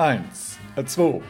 [0.00, 1.20] Eins, äh, zwei,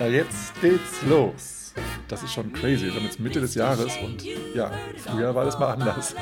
[0.00, 1.72] jetzt geht's los.
[2.08, 2.86] Das ist schon crazy.
[2.86, 6.16] Wir haben jetzt Mitte des Jahres und ja, früher war das mal anders.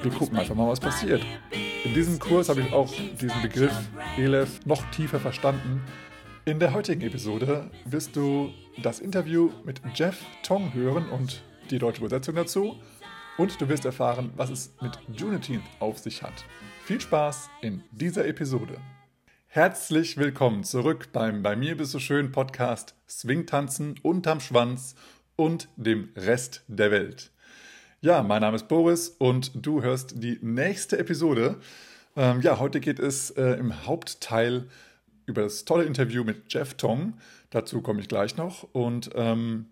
[0.00, 1.22] Wir gucken einfach mal, was passiert.
[1.84, 2.90] In diesem Kurs habe ich auch
[3.20, 3.74] diesen Begriff
[4.16, 5.82] Elef noch tiefer verstanden.
[6.46, 8.48] In der heutigen Episode wirst du
[8.82, 12.76] das Interview mit Jeff Tong hören und die deutsche Übersetzung dazu.
[13.36, 16.46] Und du wirst erfahren, was es mit Juneteenth auf sich hat.
[16.86, 18.78] Viel Spaß in dieser Episode.
[19.54, 24.94] Herzlich willkommen zurück beim Bei mir bist du schön Podcast Swingtanzen unterm Schwanz
[25.36, 27.30] und dem Rest der Welt.
[28.00, 31.56] Ja, mein Name ist Boris und du hörst die nächste Episode.
[32.16, 34.70] Ähm, ja, heute geht es äh, im Hauptteil
[35.26, 37.18] über das tolle Interview mit Jeff Tong.
[37.50, 38.66] Dazu komme ich gleich noch.
[38.72, 39.66] Und ähm,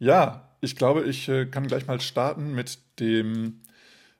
[0.00, 3.60] ja, ich glaube, ich äh, kann gleich mal starten mit dem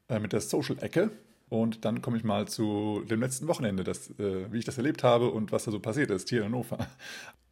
[0.09, 1.11] äh, mit der Social-Ecke.
[1.53, 5.05] Und dann komme ich mal zu dem letzten Wochenende, das, äh, wie ich das erlebt
[5.05, 6.79] habe und was da so passiert ist hier in Hannover.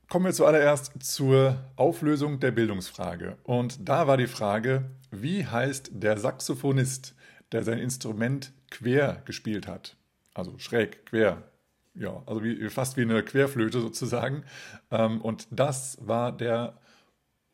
[0.09, 3.37] Kommen wir zuallererst zur Auflösung der Bildungsfrage.
[3.43, 7.15] Und da war die Frage, wie heißt der Saxophonist,
[7.53, 9.97] der sein Instrument quer gespielt hat?
[10.33, 11.43] Also schräg, quer.
[11.93, 14.45] Ja, also wie, fast wie eine Querflöte sozusagen.
[14.91, 16.79] Ähm, und das war der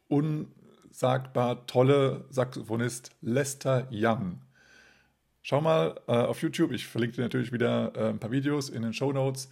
[0.06, 4.45] unsagbar tolle Saxophonist Lester Young.
[5.48, 8.82] Schau mal äh, auf YouTube, ich verlinke dir natürlich wieder äh, ein paar Videos in
[8.82, 9.48] den Show Notes.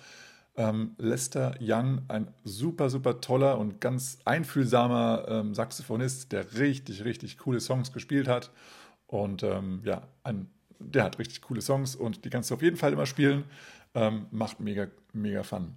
[0.56, 7.38] Ähm, Lester Young, ein super, super toller und ganz einfühlsamer ähm, Saxophonist, der richtig, richtig
[7.38, 8.50] coole Songs gespielt hat.
[9.06, 12.76] Und ähm, ja, ein, der hat richtig coole Songs und die kannst du auf jeden
[12.76, 13.44] Fall immer spielen.
[13.94, 15.76] Ähm, macht mega, mega Fun.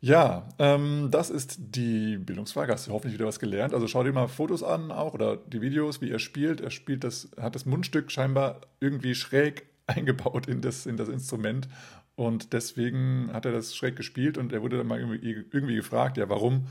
[0.00, 2.72] Ja, ähm, das ist die Bildungsfrage.
[2.72, 3.74] Hast du hoffentlich wieder was gelernt?
[3.74, 6.60] Also schau dir mal Fotos an auch oder die Videos, wie er spielt.
[6.60, 11.68] Er spielt das, hat das Mundstück scheinbar irgendwie schräg eingebaut in das, in das Instrument
[12.16, 16.16] und deswegen hat er das schräg gespielt und er wurde dann mal irgendwie, irgendwie gefragt,
[16.16, 16.66] ja, warum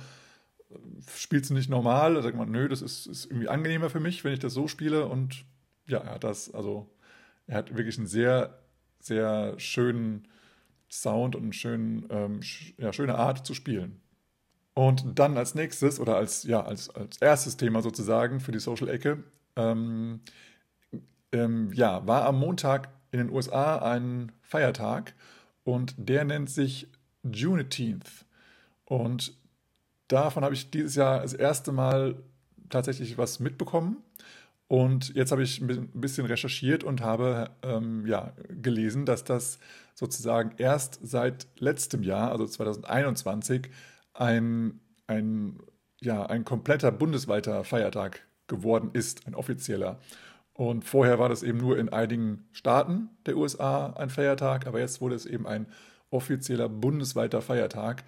[1.16, 2.16] spielst du nicht normal?
[2.16, 4.68] Da sagt man, nö, das ist, ist irgendwie angenehmer für mich, wenn ich das so
[4.68, 5.46] spiele und
[5.88, 6.90] ja, er hat das, also
[7.48, 8.60] er hat wirklich einen sehr,
[9.00, 10.28] sehr schönen
[10.90, 14.02] Sound und schön, ähm, sch ja, schöne Art zu spielen.
[14.74, 19.24] Und dann als nächstes oder als, ja, als, als erstes Thema sozusagen für die Social-Ecke,
[19.56, 20.20] ähm,
[21.32, 25.14] ähm, ja, war am Montag in den USA ein Feiertag
[25.64, 26.88] und der nennt sich
[27.24, 28.26] Juneteenth.
[28.84, 29.34] Und
[30.10, 32.22] davon habe ich dieses Jahr das erste Mal
[32.70, 33.98] tatsächlich was mitbekommen.
[34.68, 39.60] Und jetzt habe ich ein bisschen recherchiert und habe ähm, ja, gelesen, dass das
[39.96, 43.70] sozusagen erst seit letztem Jahr, also 2021,
[44.14, 45.60] ein, ein,
[46.02, 50.00] ja, ein kompletter bundesweiter Feiertag geworden ist, ein offizieller.
[50.54, 55.02] Und vorher war das eben nur in einigen Staaten der USA ein Feiertag, aber jetzt
[55.02, 55.68] wurde es eben ein
[56.12, 58.04] offizieller bundesweiter Feiertag.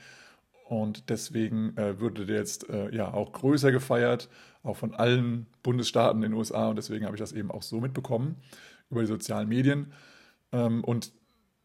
[0.66, 4.30] Und deswegen äh, wurde der jetzt äh, ja auch größer gefeiert,
[4.64, 6.68] auch von allen Bundesstaaten in den USA.
[6.68, 8.36] Und deswegen habe ich das eben auch so mitbekommen
[8.90, 9.94] über die sozialen Medien.
[10.52, 11.12] Ähm, und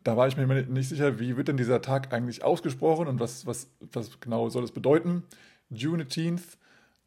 [0.05, 3.47] da war ich mir nicht sicher, wie wird denn dieser Tag eigentlich ausgesprochen und was,
[3.47, 5.23] was, was genau soll es bedeuten?
[5.71, 6.59] Juneteenth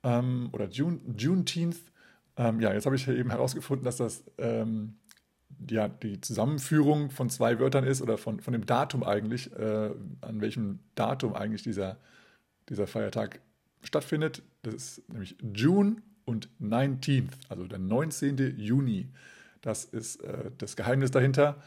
[0.04, 1.78] ähm, oder June, Juneteenth.
[2.38, 4.96] Ähm, ja, jetzt habe ich eben herausgefunden, dass das ähm,
[5.70, 9.92] ja, die Zusammenführung von zwei Wörtern ist oder von, von dem Datum eigentlich, äh,
[10.22, 11.98] an welchem Datum eigentlich dieser,
[12.70, 13.40] dieser Feiertag
[13.84, 14.42] stattfindet.
[14.64, 18.56] Das ist nämlich June und 19th, also der 19.
[18.58, 19.08] Juni.
[19.62, 21.62] Das ist äh, das Geheimnis dahinter.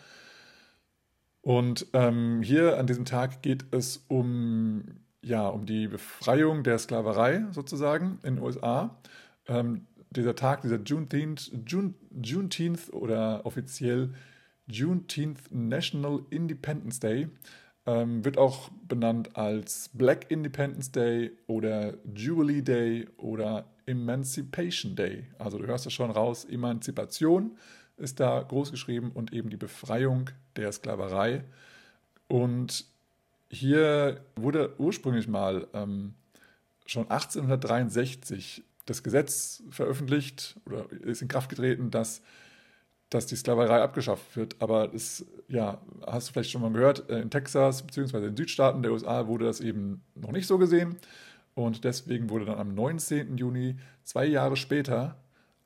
[1.49, 4.85] Und ähm, hier an diesem Tag geht es um,
[5.23, 8.99] ja, um die Befreiung der Sklaverei sozusagen in den USA.
[9.47, 14.11] Ähm, dieser Tag, dieser Juneteenth, June, Juneteenth oder offiziell
[14.67, 17.29] Juneteenth National Independence Day
[17.87, 25.25] ähm, wird auch benannt als Black Independence Day oder Jubilee Day oder Emancipation Day.
[25.39, 27.57] Also du hörst es schon raus, Emanzipation
[27.99, 31.45] ist da groß geschrieben und eben die Befreiung der Sklaverei.
[32.29, 32.87] Und
[33.51, 36.15] hier wurde ursprünglich mal ähm,
[36.87, 42.23] schon 1863 das Gesetz veröffentlicht oder ist in Kraft getreten, dass,
[43.11, 44.57] dass die Sklaverei abgeschafft wird.
[44.61, 48.19] Aber es, ja, hast du vielleicht schon mal gehört, äh, in Texas bzw.
[48.19, 50.97] in den Südstaaten der USA wurde das eben noch nicht so gesehen.
[51.55, 53.37] Und deswegen wurde dann am 19.
[53.37, 55.17] Juni, zwei Jahre später,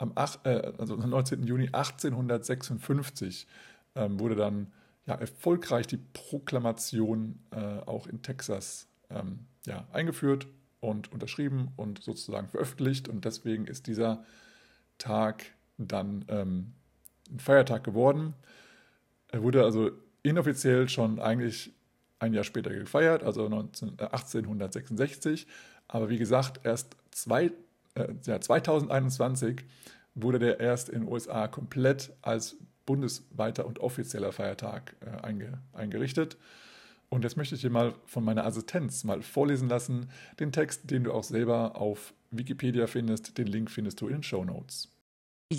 [0.03, 1.45] am 8, äh, also am 19.
[1.45, 3.47] Juni 1856,
[3.95, 4.73] ähm, wurde dann
[5.07, 10.49] ja, erfolgreich die Proklamation äh, auch in Texas ähm, ja, eingeführt
[10.81, 13.09] und unterschrieben und sozusagen veröffentlicht.
[13.09, 14.25] Und deswegen ist dieser
[14.99, 15.45] Tag
[15.79, 16.73] dann ähm,
[17.31, 18.35] ein Feiertag geworden.
[19.29, 19.91] Er wurde also
[20.23, 21.73] inoffiziell schon eigentlich
[22.19, 25.47] ein Jahr später gefeiert, also 19, äh, 1866.
[25.87, 27.53] Aber wie gesagt, erst zwei,
[27.95, 29.65] äh, ja, 2021
[30.15, 32.57] wurde der erst in den USA komplett als
[32.87, 36.37] bundesweiter und offizieller Feiertag äh, einge, eingerichtet.
[37.09, 40.09] Und jetzt möchte ich dir mal von meiner Assistenz mal vorlesen lassen,
[40.41, 43.37] den Text, den du auch selber auf Wikipedia findest.
[43.37, 44.92] Den Link findest du in den Show Notes.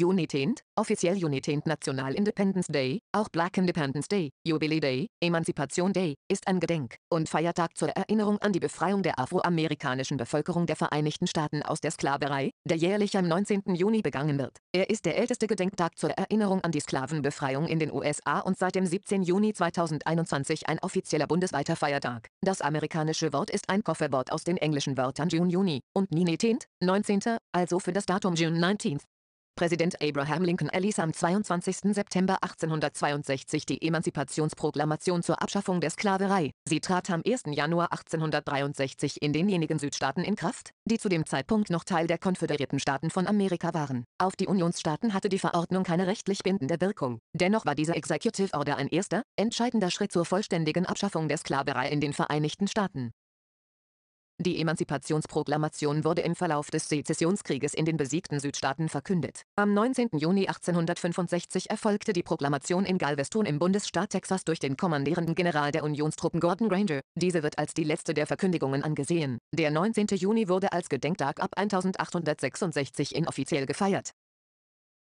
[0.01, 6.47] Unitenth, offiziell Unitenth National Independence Day, auch Black Independence Day, Jubilee Day, Emanzipation Day, ist
[6.47, 11.61] ein Gedenk- und Feiertag zur Erinnerung an die Befreiung der afroamerikanischen Bevölkerung der Vereinigten Staaten
[11.61, 13.75] aus der Sklaverei, der jährlich am 19.
[13.75, 14.57] Juni begangen wird.
[14.71, 18.75] Er ist der älteste Gedenktag zur Erinnerung an die Sklavenbefreiung in den USA und seit
[18.75, 19.23] dem 17.
[19.23, 22.29] Juni 2021 ein offizieller bundesweiter Feiertag.
[22.41, 27.37] Das amerikanische Wort ist ein Kofferwort aus den englischen Wörtern June Juni und Nineteenth, 19.,
[27.51, 28.99] also für das Datum June 19.
[29.55, 31.93] Präsident Abraham Lincoln erließ am 22.
[31.93, 36.51] September 1862 die Emanzipationsproklamation zur Abschaffung der Sklaverei.
[36.67, 37.43] Sie trat am 1.
[37.51, 42.79] Januar 1863 in denjenigen Südstaaten in Kraft, die zu dem Zeitpunkt noch Teil der Konföderierten
[42.79, 44.05] Staaten von Amerika waren.
[44.17, 47.19] Auf die Unionsstaaten hatte die Verordnung keine rechtlich bindende Wirkung.
[47.33, 52.01] Dennoch war diese Executive Order ein erster, entscheidender Schritt zur vollständigen Abschaffung der Sklaverei in
[52.01, 53.11] den Vereinigten Staaten.
[54.41, 59.43] Die Emanzipationsproklamation wurde im Verlauf des Sezessionskrieges in den besiegten Südstaaten verkündet.
[59.55, 60.09] Am 19.
[60.13, 65.83] Juni 1865 erfolgte die Proklamation in Galveston im Bundesstaat Texas durch den kommandierenden General der
[65.83, 67.01] Unionstruppen Gordon Granger.
[67.15, 69.37] Diese wird als die letzte der Verkündigungen angesehen.
[69.53, 70.07] Der 19.
[70.15, 74.11] Juni wurde als Gedenktag ab 1866 inoffiziell gefeiert.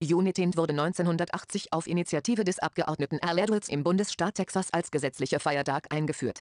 [0.01, 5.93] Unitint wurde 1980 auf Initiative des Abgeordneten Al Edwards im Bundesstaat Texas als gesetzlicher Feiertag
[5.93, 6.39] eingeführt.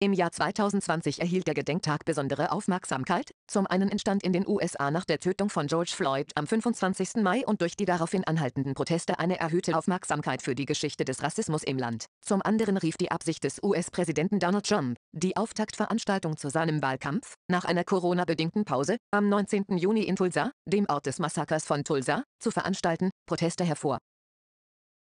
[0.00, 3.32] Im Jahr 2020 erhielt der Gedenktag besondere Aufmerksamkeit.
[3.48, 7.16] Zum einen entstand in den USA nach der Tötung von George Floyd am 25.
[7.16, 11.64] Mai und durch die daraufhin anhaltenden Proteste eine erhöhte Aufmerksamkeit für die Geschichte des Rassismus
[11.64, 12.06] im Land.
[12.24, 17.64] Zum anderen rief die Absicht des US-Präsidenten Donald Trump, die Auftaktveranstaltung zu seinem Wahlkampf, nach
[17.64, 19.64] einer Corona-bedingten Pause, am 19.
[19.78, 23.98] Juni in Tulsa, dem Ort des Massakers von Tulsa, zu veranstalten, Proteste hervor.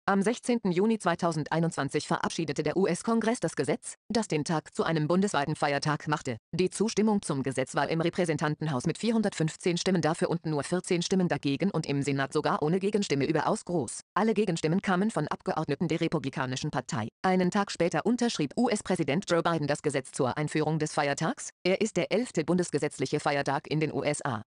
[0.09, 0.71] Am 16.
[0.71, 6.37] Juni 2021 verabschiedete der US-Kongress das Gesetz, das den Tag zu einem bundesweiten Feiertag machte.
[6.51, 11.27] Die Zustimmung zum Gesetz war im Repräsentantenhaus mit 415 Stimmen dafür und nur 14 Stimmen
[11.27, 14.01] dagegen und im Senat sogar ohne Gegenstimme überaus groß.
[14.15, 17.09] Alle Gegenstimmen kamen von Abgeordneten der Republikanischen Partei.
[17.21, 21.51] Einen Tag später unterschrieb US-Präsident Joe Biden das Gesetz zur Einführung des Feiertags.
[21.63, 24.41] Er ist der elfte bundesgesetzliche Feiertag in den USA.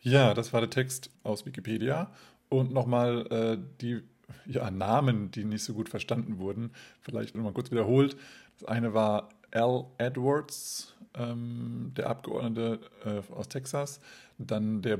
[0.00, 2.12] Ja, das war der Text aus Wikipedia.
[2.50, 4.02] Und nochmal äh, die
[4.46, 6.70] ja, Namen, die nicht so gut verstanden wurden.
[7.00, 8.16] Vielleicht nochmal kurz wiederholt.
[8.58, 14.00] Das eine war Al Edwards, ähm, der Abgeordnete äh, aus Texas.
[14.38, 14.98] Dann der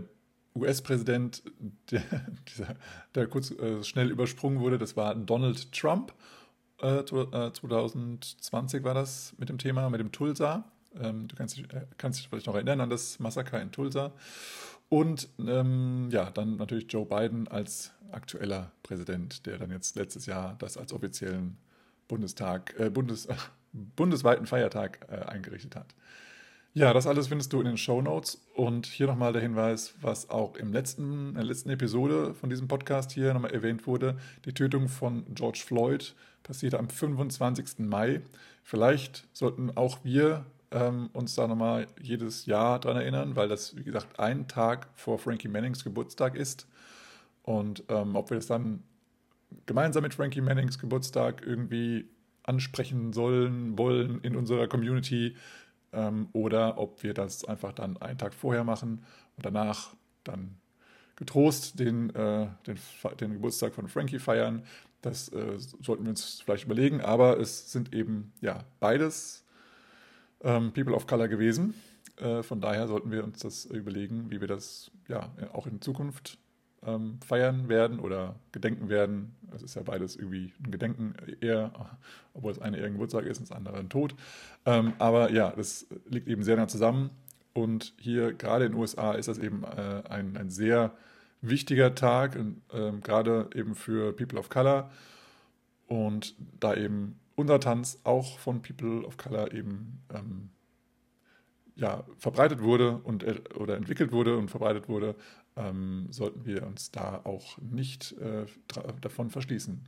[0.55, 1.43] US-Präsident,
[1.91, 2.03] der,
[3.15, 6.13] der kurz äh, schnell übersprungen wurde, das war Donald Trump.
[6.81, 10.65] Äh, 2020 äh, war das mit dem Thema, mit dem Tulsa.
[11.01, 14.13] Ähm, du kannst dich, äh, kannst dich vielleicht noch erinnern an das Massaker in Tulsa.
[14.89, 20.55] Und ähm, ja, dann natürlich Joe Biden als aktueller Präsident, der dann jetzt letztes Jahr
[20.59, 21.59] das als offiziellen
[22.09, 23.35] Bundestag, äh, Bundes, äh,
[23.73, 25.95] bundesweiten Feiertag äh, eingerichtet hat.
[26.73, 28.47] Ja, das alles findest du in den Show Notes.
[28.55, 32.69] Und hier nochmal der Hinweis, was auch im letzten, in der letzten Episode von diesem
[32.69, 34.19] Podcast hier nochmal erwähnt wurde.
[34.45, 37.79] Die Tötung von George Floyd passierte am 25.
[37.79, 38.21] Mai.
[38.63, 43.85] Vielleicht sollten auch wir ähm, uns da nochmal jedes Jahr dran erinnern, weil das, wie
[43.85, 46.67] gesagt, ein Tag vor Frankie Mannings Geburtstag ist.
[47.43, 48.83] Und ähm, ob wir das dann
[49.67, 52.09] gemeinsam mit Frankie Mannings Geburtstag irgendwie
[52.43, 55.37] ansprechen sollen, wollen in unserer Community
[55.93, 59.05] ähm, oder ob wir das einfach dann einen Tag vorher machen
[59.37, 60.57] und danach dann
[61.17, 62.79] getrost den, äh, den,
[63.21, 64.65] den Geburtstag von Frankie feiern.
[65.01, 69.46] Das äh, sollten wir uns vielleicht überlegen, aber es sind eben ja beides
[70.43, 71.75] ähm, People of Color gewesen.
[72.17, 76.39] Äh, von daher sollten wir uns das überlegen, wie wir das ja auch in Zukunft
[76.85, 79.35] ähm, feiern werden oder gedenken werden.
[79.55, 81.73] Es ist ja beides irgendwie ein Gedenken eher,
[82.33, 84.15] obwohl das eine eher ein Geburtstag ist und das andere ein Tod.
[84.65, 87.11] Ähm, aber ja, das liegt eben sehr nah zusammen.
[87.53, 90.93] Und hier gerade in den USA ist das eben äh, ein, ein sehr
[91.41, 94.91] wichtiger Tag, äh, gerade eben für People of Color.
[95.87, 100.51] Und da eben unser Tanz auch von People of Color eben ähm,
[101.77, 105.15] ja, verbreitet wurde und äh, oder entwickelt wurde und verbreitet wurde,
[105.57, 108.47] ähm, sollten wir uns da auch nicht äh,
[109.01, 109.87] davon verschließen.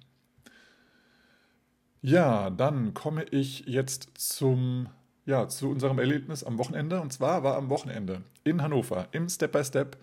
[2.01, 4.89] Ja, dann komme ich jetzt zum,
[5.27, 7.01] ja, zu unserem Erlebnis am Wochenende.
[7.01, 9.97] Und zwar war am Wochenende in Hannover im Step by Step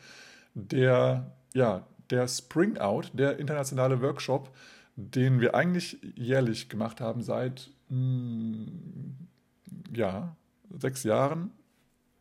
[0.55, 4.53] der, ja, der Spring Out, der internationale Workshop
[4.95, 8.67] den wir eigentlich jährlich gemacht haben seit mh,
[9.93, 10.35] ja,
[10.77, 11.51] sechs Jahren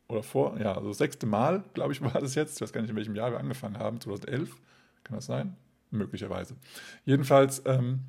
[0.08, 2.56] oder vor, ja, also das sechste Mal, glaube ich, war das jetzt.
[2.56, 4.56] Ich weiß gar nicht, in welchem Jahr wir angefangen haben, 2011.
[5.04, 5.56] Kann das sein?
[5.90, 6.56] Möglicherweise.
[7.04, 8.00] Jedenfalls ähm,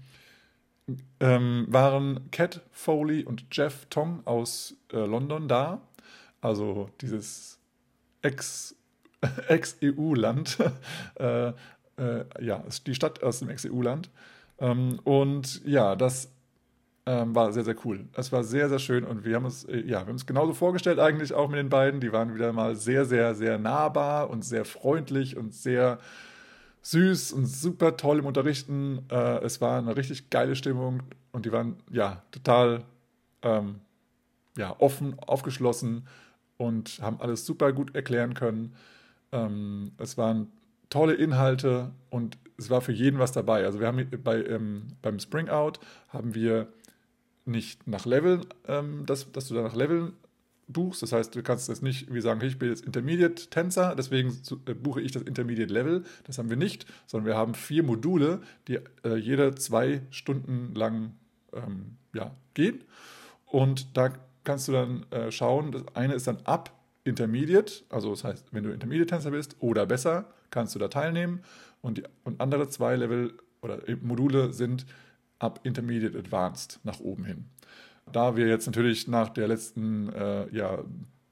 [1.20, 5.82] ähm, waren Cat Foley und Jeff Tong aus äh, London da.
[6.42, 7.60] Also dieses
[8.22, 8.76] Ex-
[9.48, 10.58] Ex-EU-Land.
[11.20, 11.50] äh,
[11.98, 14.10] äh, ja, die Stadt aus dem Ex-EU-Land.
[14.60, 16.32] Ähm, und ja, das
[17.06, 18.08] ähm, war sehr, sehr cool.
[18.14, 20.54] Es war sehr, sehr schön und wir haben uns, äh, ja, wir haben uns genauso
[20.54, 22.00] vorgestellt eigentlich auch mit den beiden.
[22.02, 26.00] Die waren wieder mal sehr, sehr, sehr nahbar und sehr freundlich und sehr
[26.82, 29.06] süß und super toll im Unterrichten.
[29.12, 32.84] Äh, es war eine richtig geile Stimmung und die waren ja total
[33.44, 33.82] ähm,
[34.58, 36.08] ja, offen, aufgeschlossen
[36.58, 38.76] und haben alles super gut erklären können.
[39.32, 40.52] Ähm, es waren
[40.90, 43.66] tolle Inhalte und es war für jeden was dabei.
[43.66, 46.68] Also wir haben bei, ähm, beim Spring Out haben wir
[47.46, 50.14] nicht nach Leveln, ähm, dass, dass du da nach Leveln
[50.68, 51.04] buchst.
[51.04, 55.02] Das heißt, du kannst jetzt nicht wie sagen, ich bin jetzt Intermediate-Tänzer, deswegen äh, buche
[55.02, 56.04] ich das Intermediate-Level.
[56.26, 61.14] Das haben wir nicht, sondern wir haben vier Module, die äh, jede zwei Stunden lang
[61.54, 62.84] ähm, ja, gehen.
[63.46, 64.14] Und da
[64.44, 66.72] kannst du dann äh, schauen, das eine ist dann ab
[67.04, 71.42] Intermediate, also das heißt, wenn du Intermediate-Tänzer bist oder besser, kannst du da teilnehmen.
[71.82, 74.88] Und, die, und andere zwei Level oder Module sind
[75.38, 77.46] ab Intermediate Advanced nach oben hin.
[78.12, 80.80] Da wir jetzt natürlich nach der letzten äh, ja,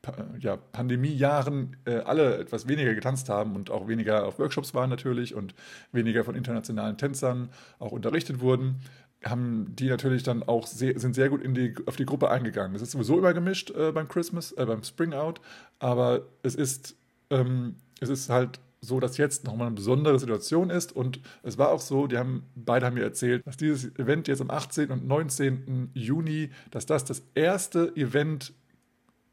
[0.01, 4.89] pa ja, Pandemiejahren äh, alle etwas weniger getanzt haben und auch weniger auf Workshops waren
[4.89, 5.55] natürlich und
[5.91, 7.49] weniger von internationalen Tänzern
[7.79, 8.81] auch unterrichtet wurden,
[9.23, 12.75] haben die natürlich dann auch sehr, sind sehr gut in die, auf die Gruppe eingegangen.
[12.75, 15.39] Es ist sowieso immer gemischt äh, beim Christmas, äh, beim Spring Out,
[15.79, 16.97] aber es ist,
[17.29, 20.93] ähm, es ist halt so, dass jetzt nochmal eine besondere Situation ist.
[20.93, 24.41] Und es war auch so, die haben, beide haben mir erzählt, dass dieses Event jetzt
[24.41, 24.91] am 18.
[24.91, 25.91] und 19.
[25.93, 28.53] Juni, dass das das erste Event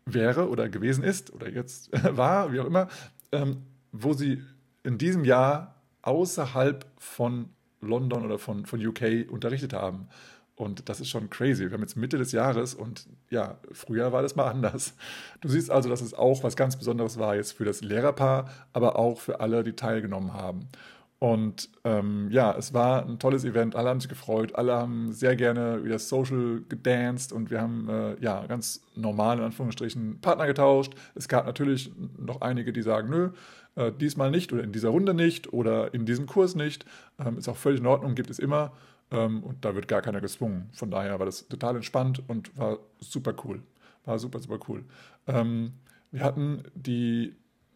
[0.05, 2.89] wäre oder gewesen ist oder jetzt war, wie auch immer,
[3.33, 4.43] ähm, wo sie
[4.85, 10.09] in diesem Jahr außerhalb von London oder von, von UK unterrichtet haben.
[10.61, 11.65] Und das ist schon crazy.
[11.65, 14.95] Wir haben jetzt Mitte des Jahres und ja, früher war das mal anders.
[15.41, 18.97] Du siehst also, dass es auch was ganz Besonderes war jetzt für das Lehrerpaar, aber
[18.99, 20.69] auch für alle, die teilgenommen haben.
[21.19, 25.37] Und ähm, ja, es war ein tolles Event, alle haben sich gefreut, alle haben sehr
[25.37, 30.95] gerne wieder social gedanced und wir haben äh, ja ganz normal in Anführungsstrichen Partner getauscht.
[31.15, 33.31] Es gab natürlich noch einige, die sagen, nö,
[33.77, 36.85] äh, diesmal nicht oder in dieser Runde nicht oder in diesem Kurs nicht.
[37.19, 38.73] Ähm, ist auch völlig in Ordnung, gibt es immer.
[39.11, 40.71] Ähm, und da wird gar keiner gezwungen.
[40.73, 43.63] Von daher war das total entspannt und war super cool.
[44.05, 44.85] War super, super cool.
[45.27, 45.73] Ähm,
[46.11, 47.35] wir hatten die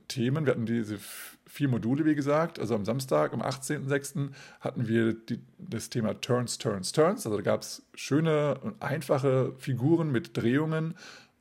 [0.09, 0.99] Themen, wir hatten diese
[1.47, 2.59] vier Module, wie gesagt.
[2.59, 4.31] Also am Samstag, am 18.06.
[4.61, 7.27] hatten wir die, das Thema Turns, Turns, Turns.
[7.27, 10.95] Also da gab es schöne und einfache Figuren mit Drehungen,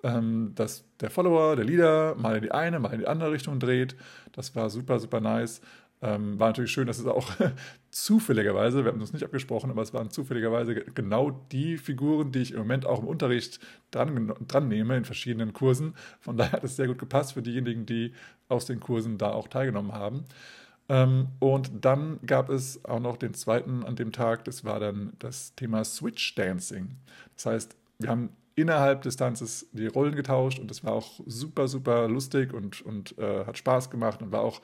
[0.03, 3.59] ähm, dass der Follower, der Leader mal in die eine, mal in die andere Richtung
[3.59, 3.95] dreht.
[4.31, 5.61] Das war super, super nice.
[6.03, 7.31] Ähm, war natürlich schön, dass es auch
[7.91, 12.51] zufälligerweise, wir haben uns nicht abgesprochen, aber es waren zufälligerweise genau die Figuren, die ich
[12.51, 15.95] im Moment auch im Unterricht dran, dran nehme in verschiedenen Kursen.
[16.19, 18.11] Von daher hat es sehr gut gepasst für diejenigen, die
[18.49, 20.25] aus den Kursen da auch teilgenommen haben.
[20.89, 25.13] Ähm, und dann gab es auch noch den zweiten an dem Tag, das war dann
[25.19, 26.97] das Thema Switch Dancing.
[27.35, 31.69] Das heißt, wir haben innerhalb des Tanzes die Rollen getauscht und das war auch super,
[31.69, 34.61] super lustig und, und äh, hat Spaß gemacht und war auch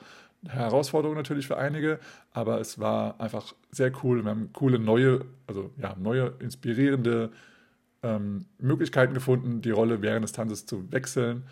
[0.48, 1.98] Herausforderung natürlich für einige,
[2.32, 4.24] aber es war einfach sehr cool.
[4.24, 7.30] Wir haben coole neue, also ja, neue, inspirierende
[8.02, 11.44] ähm, Möglichkeiten gefunden, die Rolle während des Tanzes zu wechseln.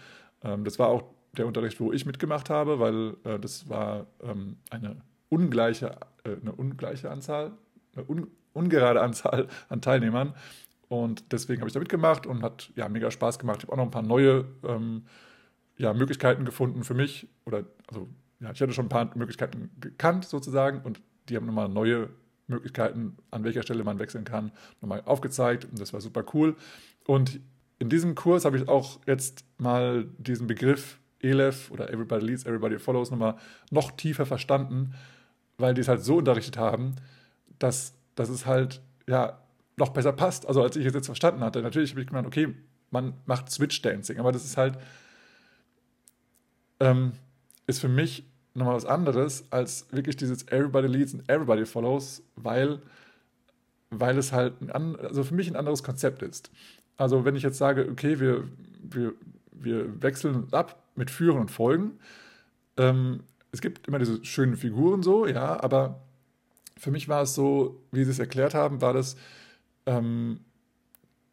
[0.42, 1.04] Ähm, das war auch
[1.36, 4.96] der Unterricht, wo ich mitgemacht habe, weil äh, das war ähm, eine
[5.28, 7.52] ungleiche, äh, eine ungleiche Anzahl,
[7.94, 10.34] eine un ungerade Anzahl an Teilnehmern.
[10.88, 13.58] Und deswegen habe ich da mitgemacht und hat ja mega Spaß gemacht.
[13.58, 15.04] Ich habe auch noch ein paar neue ähm,
[15.76, 18.08] ja, Möglichkeiten gefunden für mich oder also
[18.40, 22.10] ja, ich hatte schon ein paar Möglichkeiten gekannt sozusagen und die haben nochmal neue
[22.46, 26.56] Möglichkeiten, an welcher Stelle man wechseln kann, nochmal aufgezeigt und das war super cool.
[27.06, 27.40] Und
[27.78, 32.78] in diesem Kurs habe ich auch jetzt mal diesen Begriff ELEF oder Everybody Leads, Everybody
[32.78, 33.36] Follows nochmal
[33.70, 34.94] noch tiefer verstanden,
[35.58, 36.96] weil die es halt so unterrichtet haben,
[37.58, 39.40] dass, dass es halt ja
[39.76, 41.62] noch besser passt, also als ich es jetzt verstanden hatte.
[41.62, 42.54] Natürlich habe ich gemeint, okay,
[42.90, 44.78] man macht Switch Dancing, aber das ist halt
[46.80, 47.12] ähm,
[47.66, 48.24] ist für mich
[48.58, 52.80] nochmal was anderes als wirklich dieses Everybody Leads and Everybody Follows, weil,
[53.90, 56.50] weil es halt ein, also für mich ein anderes Konzept ist.
[56.96, 58.44] Also wenn ich jetzt sage, okay, wir,
[58.82, 59.14] wir,
[59.52, 61.98] wir wechseln ab mit Führen und Folgen,
[62.76, 63.20] ähm,
[63.52, 66.00] es gibt immer diese schönen Figuren so, ja, aber
[66.76, 69.16] für mich war es so, wie sie es erklärt haben, war das,
[69.86, 70.40] ähm,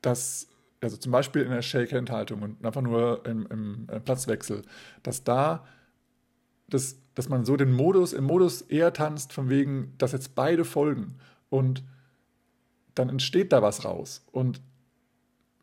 [0.02, 0.48] dass,
[0.82, 4.64] also zum Beispiel in der Shake-Hand-Haltung und einfach nur im, im äh, Platzwechsel,
[5.04, 5.66] dass da
[6.68, 10.66] das, dass man so den Modus, im Modus eher tanzt, von wegen, dass jetzt beide
[10.66, 11.16] folgen
[11.50, 11.84] und
[12.94, 14.26] dann entsteht da was raus.
[14.32, 14.62] Und,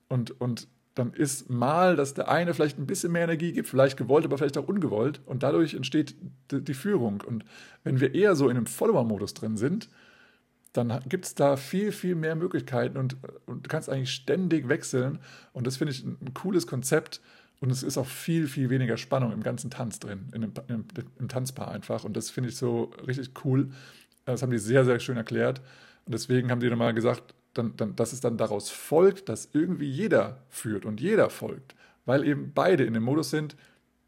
[0.09, 3.97] und, und dann ist mal, dass der eine vielleicht ein bisschen mehr Energie gibt, vielleicht
[3.97, 5.21] gewollt, aber vielleicht auch ungewollt.
[5.25, 6.15] Und dadurch entsteht
[6.51, 7.23] die, Führung.
[7.27, 7.45] Und
[7.83, 9.89] wenn wir eher so in einem Follower-Modus drin sind,
[10.75, 13.17] dann gibt es da viel, viel mehr Möglichkeiten und,
[13.47, 15.19] und, du kannst eigentlich ständig wechseln.
[15.53, 17.21] Und das finde ich ein, cooles Konzept.
[17.63, 20.85] Und es ist auch viel, viel weniger Spannung im ganzen Tanz drin, in dem, im,
[21.21, 22.03] im Tanzpaar einfach.
[22.03, 23.71] Und das finde ich so richtig cool.
[24.25, 25.61] Das haben die sehr, sehr schön erklärt.
[26.05, 29.89] Und deswegen haben die nochmal gesagt, dann, dann, dass es dann daraus folgt, dass irgendwie
[29.89, 33.55] jeder führt und jeder folgt, weil eben beide in dem Modus sind,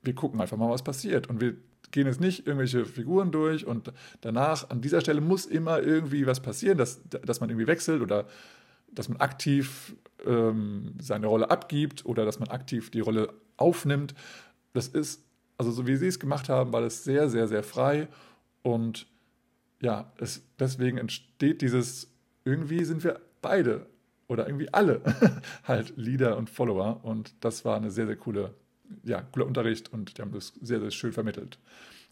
[0.02, 1.54] wir gucken einfach mal, was passiert und wir
[1.92, 6.40] gehen jetzt nicht irgendwelche Figuren durch und danach an dieser Stelle muss immer irgendwie was
[6.40, 8.26] passieren, dass, dass man irgendwie wechselt oder
[8.90, 9.94] dass man aktiv
[10.26, 14.14] ähm, seine Rolle abgibt oder dass man aktiv die Rolle aufnimmt.
[14.72, 15.22] Das ist,
[15.56, 18.08] also so wie sie es gemacht haben, war das sehr, sehr, sehr frei
[18.62, 19.06] und
[19.80, 22.10] ja, es, deswegen entsteht dieses,
[22.44, 23.86] irgendwie sind wir beide
[24.26, 25.00] oder irgendwie alle
[25.64, 27.00] halt Leader und Follower.
[27.04, 28.54] Und das war eine sehr, sehr coole,
[29.02, 31.58] ja, cooler Unterricht und die haben das sehr, sehr schön vermittelt.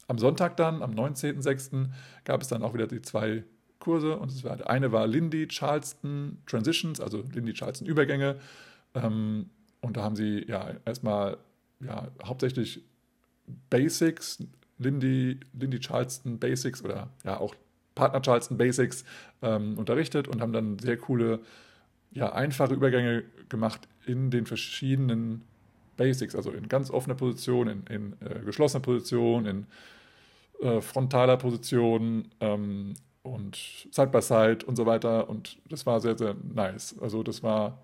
[0.08, 1.88] Am Sonntag dann, am 19.06.,
[2.25, 3.44] gab es dann auch wieder die zwei
[3.78, 4.16] Kurse.
[4.16, 8.38] Und es war, der eine war Lindy Charleston Transitions, also Lindy Charleston Übergänge.
[8.94, 9.49] Ähm,
[9.83, 11.37] und da haben sie ja erstmal
[11.81, 12.83] ja, hauptsächlich
[13.69, 14.43] Basics,
[14.79, 17.55] Lindy, Lindy Charleston Basics oder ja auch
[17.95, 19.05] Partner Charleston Basics
[19.43, 21.41] ähm, unterrichtet und haben dann sehr coole,
[22.12, 25.43] ja, einfache Übergänge gemacht in den verschiedenen
[25.97, 29.67] Basics, also in ganz offener Position, in, in äh, geschlossener Position, in
[30.61, 33.57] äh, frontaler Position ähm, und
[33.91, 35.29] Side by Side und so weiter.
[35.29, 36.97] Und das war sehr, sehr nice.
[37.01, 37.79] Also das war,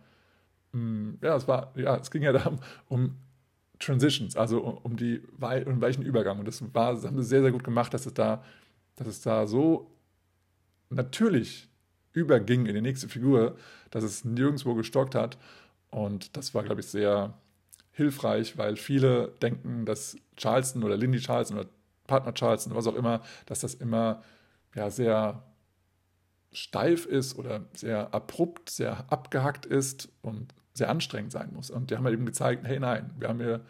[0.73, 2.59] ja, es war, ja, es ging ja darum,
[2.89, 3.17] um
[3.79, 6.39] Transitions, also um, um die um weichen Übergang.
[6.39, 8.43] Und das war, das haben sie sehr, sehr gut gemacht, dass es da,
[8.97, 9.91] dass es da so
[10.91, 11.69] natürlich
[12.13, 13.57] überging in die nächste Figur,
[13.91, 15.39] dass es nirgendwo gestockt hat.
[15.91, 17.35] Und das war, glaube ich, sehr
[17.93, 21.69] hilfreich, weil viele denken, dass Charleston oder Lindy Charleston oder
[22.07, 24.23] Partner Charleston, was auch immer, dass das immer
[24.75, 25.43] ja, sehr
[26.53, 31.71] steif ist oder sehr abrupt, sehr abgehackt ist und sehr anstrengend sein muss.
[31.71, 33.61] Und die haben halt eben gezeigt, hey nein, wir haben hier,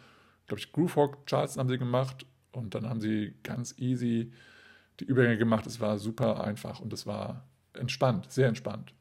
[0.47, 4.31] glaube ich, Groovehawk Charleston haben sie gemacht und dann haben sie ganz easy
[4.99, 5.65] die Übergänge gemacht.
[5.65, 8.93] Es war super einfach und es war entspannt, sehr entspannt.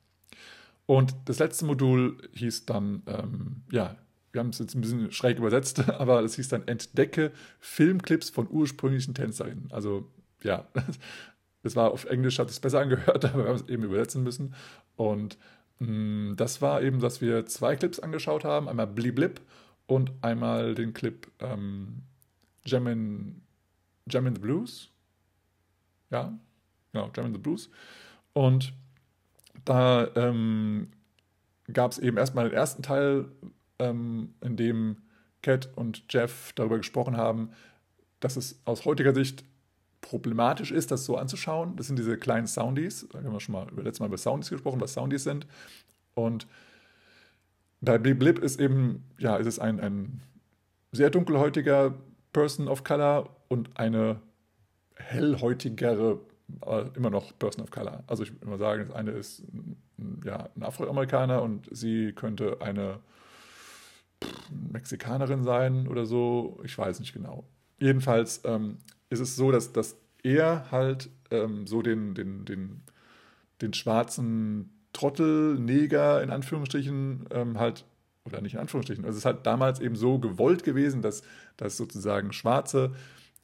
[0.87, 3.97] Und das letzte Modul hieß dann, ähm, ja,
[4.33, 8.49] wir haben es jetzt ein bisschen schräg übersetzt, aber es hieß dann Entdecke Filmclips von
[8.51, 9.69] ursprünglichen Tänzerinnen.
[9.71, 10.11] Also
[10.43, 10.67] ja,
[11.63, 14.55] das war auf Englisch, hat es besser angehört, aber wir haben es eben übersetzen müssen.
[14.97, 15.39] Und
[15.79, 15.89] mh,
[16.33, 19.41] mm, das war eben, dass wir zwei Clips angeschaut haben, einmal Bliblip
[19.87, 22.03] und einmal den Clip ähm,
[22.65, 23.43] Jam in,
[24.07, 24.91] Jam in the Blues
[26.11, 26.39] ja,
[26.93, 27.71] genau, Jam in the Blues.
[28.33, 28.73] Und
[29.65, 30.89] da ähm,
[31.73, 33.27] gab es eben erstmal den ersten Teil,
[33.79, 34.97] ähm, in dem
[35.43, 37.51] Cat und Jeff darüber gesprochen haben,
[38.21, 39.45] dass es aus heutiger Sicht
[40.01, 41.77] problematisch ist, das so anzuschauen.
[41.77, 43.09] Das sind diese kleinen Soundies.
[43.13, 45.47] Da haben wir schon mal letztes Mal über Soundies gesprochen, was Soundies sind.
[46.15, 46.47] Und
[47.81, 50.21] bei Blip Blip ist eben, ja, ist es ein, ein
[50.93, 51.95] sehr dunkelhäutiger
[52.33, 54.21] Person of Color und eine
[54.97, 56.21] hellhäutigere,
[56.67, 58.03] äh, immer noch Person of Color.
[58.07, 59.43] Also ich würde immer sagen, das eine ist
[60.25, 63.01] ja, ein Afroamerikaner und sie könnte eine
[64.51, 66.61] Mexikanerin sein oder so.
[66.65, 67.45] Ich weiß nicht genau.
[67.79, 68.79] Jedenfalls ähm,
[69.11, 72.83] ist es so, dass, dass er halt ähm, so den, den, den,
[73.61, 77.85] den schwarzen Trottel, Neger in Anführungsstrichen ähm, halt,
[78.25, 81.23] oder nicht in Anführungsstrichen, also es ist halt damals eben so gewollt gewesen, dass,
[81.57, 82.93] dass sozusagen Schwarze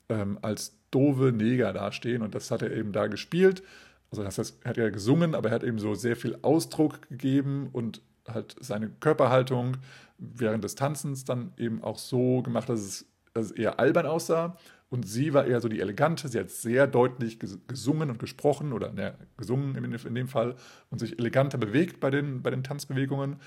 [0.09, 2.23] ähm, als doofe Neger dastehen.
[2.23, 3.63] Und das hat er eben da gespielt.
[4.11, 7.09] Also das heißt, er hat ja gesungen, aber er hat eben so sehr viel Ausdruck
[7.09, 9.77] gegeben und halt seine Körperhaltung
[10.19, 14.57] während des Tanzens dann eben auch so gemacht, dass es, dass es eher albern aussah.
[14.95, 16.29] Und sie war eher so die elegante.
[16.29, 20.55] Sie hat sehr deutlich gesungen und gesprochen oder ne, gesungen in, dem Fall
[20.89, 23.41] und sich eleganter bewegt bei den, bei den Tanzbewegungen.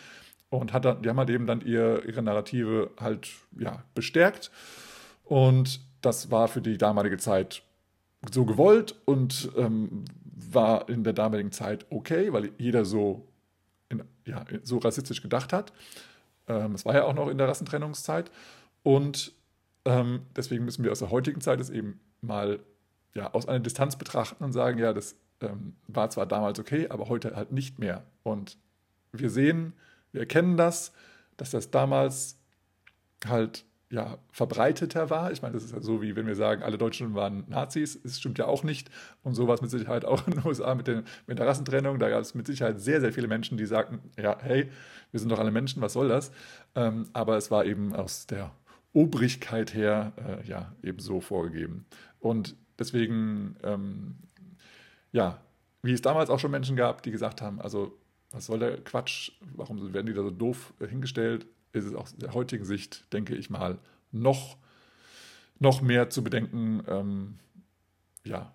[0.49, 4.51] Und hat dann, die haben halt eben dann ihr, ihre Narrative halt ja, bestärkt.
[5.23, 7.63] Und das war für die damalige Zeit
[8.29, 13.25] so gewollt und ähm, war in der damaligen Zeit okay, weil jeder so,
[13.87, 15.71] in, ja, so rassistisch gedacht hat.
[16.49, 18.31] Ähm, es war ja auch noch in der Rassentrennungszeit.
[18.83, 19.31] Und
[19.87, 22.59] ähm, deswegen müssen wir aus der heutigen Zeit es eben mal
[23.13, 27.07] ja, aus einer Distanz betrachten und sagen, ja, das ähm, war zwar damals okay, aber
[27.07, 28.03] heute halt nicht mehr.
[28.23, 28.57] Und
[29.13, 29.73] wir sehen,
[30.11, 30.91] wir erkennen das,
[31.37, 32.37] dass das damals
[33.25, 35.31] halt ja, verbreiteter war.
[35.31, 38.01] Ich meine, das ist ja so, wie wenn wir sagen, alle Deutschen waren Nazis.
[38.03, 38.89] Das stimmt ja auch nicht.
[39.23, 41.97] Und so war es mit Sicherheit auch in den USA mit, den, mit der Rassentrennung.
[41.97, 44.69] Da gab es mit Sicherheit sehr, sehr viele Menschen, die sagten, ja, hey,
[45.11, 46.31] wir sind doch alle Menschen, was soll das?
[46.75, 48.51] Ähm, aber es war eben aus der
[48.97, 51.85] Obrigkeit her, äh, ja, eben so vorgegeben.
[52.19, 54.15] Und deswegen, ähm,
[55.11, 55.39] ja,
[55.83, 57.97] wie es damals auch schon Menschen gab, die gesagt haben, also
[58.31, 61.47] was soll der Quatsch, warum werden die da so doof äh, hingestellt?
[61.77, 63.77] ist es aus der heutigen Sicht, denke ich mal,
[64.11, 64.57] noch,
[65.59, 66.83] noch mehr zu bedenken.
[66.87, 67.39] Ähm,
[68.23, 68.53] ja.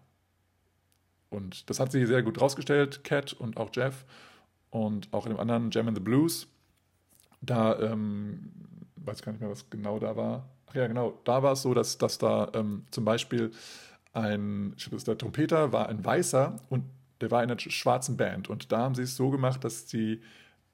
[1.31, 4.05] Und das hat sich sehr gut rausgestellt, Cat und auch Jeff.
[4.71, 6.49] Und auch in dem anderen Jam in the Blues.
[7.41, 8.53] Da, ähm,
[9.05, 10.49] weiß gar nicht mehr, was genau da war.
[10.67, 13.53] Ach ja, genau, da war es so, dass, dass da ähm, zum Beispiel
[14.13, 16.85] ein, ich glaube, der Trompeter war ein Weißer und
[17.21, 18.49] der war in einer schwarzen Band.
[18.49, 20.21] Und da haben sie es so gemacht, dass, die,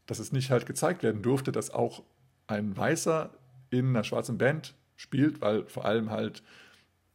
[0.07, 2.03] dass es nicht halt gezeigt werden durfte, dass auch
[2.47, 3.31] ein Weißer
[3.71, 6.43] in einer schwarzen Band spielt, weil vor allem halt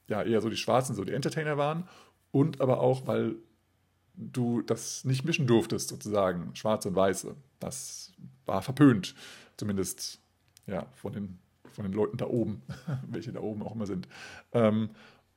[0.07, 1.87] ja eher so die Schwarzen so die Entertainer waren
[2.31, 3.35] und aber auch, weil
[4.15, 7.35] du das nicht mischen durftest, sozusagen, Schwarze und Weiße.
[7.59, 8.13] Das
[8.45, 9.15] war verpönt,
[9.57, 10.19] zumindest
[10.67, 11.39] ja, von den,
[11.71, 12.61] von den Leuten da oben,
[13.07, 14.07] welche da oben auch immer sind.
[14.51, 14.89] Ähm,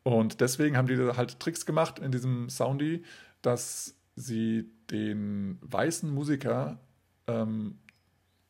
[0.03, 3.05] und deswegen haben die halt Tricks gemacht in diesem Soundy,
[3.43, 6.79] dass sie den weißen Musiker
[7.27, 7.79] ähm,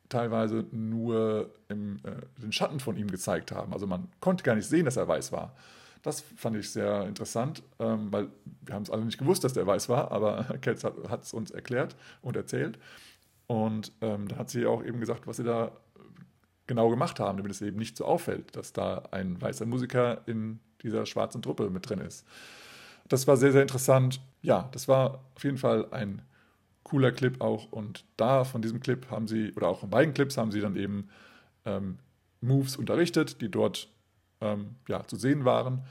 [0.09, 3.73] teilweise nur im, äh, den Schatten von ihm gezeigt haben.
[3.73, 5.55] Also man konnte gar nicht sehen, dass er weiß war.
[6.03, 8.29] Das fand ich sehr interessant, ähm, weil
[8.61, 11.51] wir haben es alle nicht gewusst, dass der weiß war, aber Ketz hat es uns
[11.51, 12.79] erklärt und erzählt.
[13.47, 15.71] Und ähm, da hat sie auch eben gesagt, was sie da
[16.67, 20.59] genau gemacht haben, damit es eben nicht so auffällt, dass da ein weißer Musiker in
[20.83, 22.25] dieser schwarzen Truppe mit drin ist.
[23.07, 24.21] Das war sehr, sehr interessant.
[24.41, 26.21] Ja, das war auf jeden Fall ein
[26.83, 27.71] cooler Clip auch.
[27.71, 30.75] Und da von diesem Clip haben sie, oder auch von beiden Clips haben sie dann
[30.75, 31.09] eben
[31.65, 31.99] ähm,
[32.41, 33.89] Moves unterrichtet, die dort
[34.41, 35.83] ähm, ja, zu sehen waren.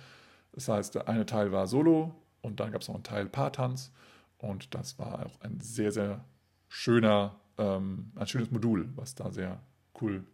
[0.52, 3.92] Das heißt, der eine Teil war Solo und dann gab es noch einen Teil Paartanz.
[4.38, 6.24] Und das war auch ein sehr, sehr
[6.68, 9.60] schöner, ähm, ein schönes Modul, was da sehr
[10.00, 10.24] cool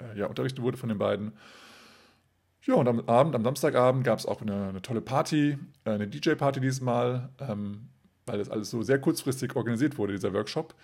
[0.00, 1.32] äh, ja, unterrichtet wurde von den beiden.
[2.62, 6.08] Ja, und am Abend, am Samstagabend gab es auch eine, eine, tolle Party, äh, eine
[6.08, 7.28] DJ-Party dieses Mal.
[7.40, 7.88] Ähm,
[8.26, 10.74] weil das alles so sehr kurzfristig organisiert wurde, dieser Workshop,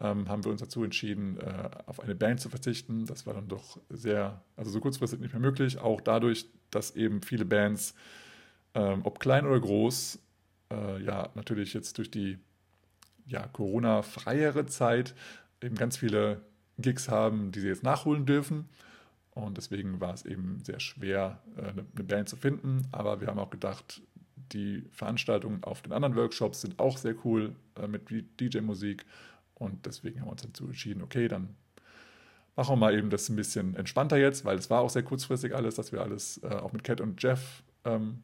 [0.00, 3.06] ähm, haben wir uns dazu entschieden, äh, auf eine Band zu verzichten.
[3.06, 7.22] Das war dann doch sehr, also so kurzfristig nicht mehr möglich, auch dadurch, dass eben
[7.22, 7.94] viele Bands,
[8.74, 10.18] ähm, ob klein oder groß,
[10.72, 12.38] äh, ja, natürlich jetzt durch die
[13.26, 15.14] ja, Corona-freiere Zeit
[15.62, 16.40] eben ganz viele
[16.82, 18.68] Gigs haben, die sie jetzt nachholen dürfen.
[19.32, 22.86] Und deswegen war es eben sehr schwer, äh, eine Band zu finden.
[22.92, 24.02] Aber wir haben auch gedacht,
[24.52, 29.04] die Veranstaltungen auf den anderen Workshops sind auch sehr cool äh, mit DJ-Musik.
[29.54, 31.54] Und deswegen haben wir uns dazu entschieden, okay, dann
[32.56, 35.54] machen wir mal eben das ein bisschen entspannter jetzt, weil es war auch sehr kurzfristig
[35.54, 38.22] alles, dass wir alles äh, auch mit Cat und Jeff ähm,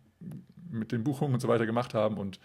[0.71, 2.19] mit den Buchungen und so weiter gemacht haben.
[2.19, 2.41] Und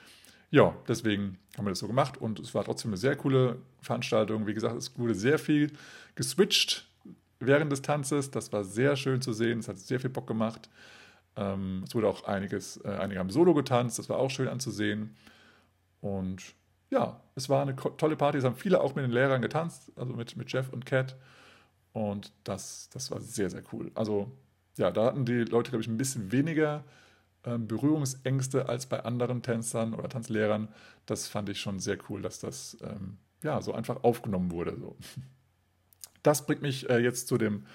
[0.51, 2.17] ja, deswegen haben wir das so gemacht.
[2.17, 4.45] Und es war trotzdem eine sehr coole Veranstaltung.
[4.47, 5.71] Wie gesagt, es wurde sehr viel
[6.15, 6.87] geswitcht
[7.39, 8.31] während des Tanzes.
[8.31, 9.59] Das war sehr schön zu sehen.
[9.59, 10.69] Es hat sehr viel Bock gemacht.
[11.37, 15.15] Ähm, es wurde auch einiges, äh, einige haben Solo getanzt, das war auch schön anzusehen.
[16.01, 16.43] Und
[16.89, 18.37] ja, es war eine tolle Party.
[18.37, 21.15] Es haben viele auch mit den Lehrern getanzt, also mit, mit Jeff und Kat.
[21.93, 23.91] Und das, das war sehr, sehr cool.
[23.95, 24.31] Also
[24.77, 26.83] ja, da hatten die Leute, glaube ich, ein bisschen weniger
[27.43, 30.69] Berührungsängste als bei anderen Tänzern oder Tanzlehrern.
[31.06, 34.77] Das fand ich schon sehr cool, dass das ähm, ja so einfach aufgenommen wurde.
[34.80, 34.95] So.
[36.23, 37.65] Das bringt mich äh, jetzt zu dem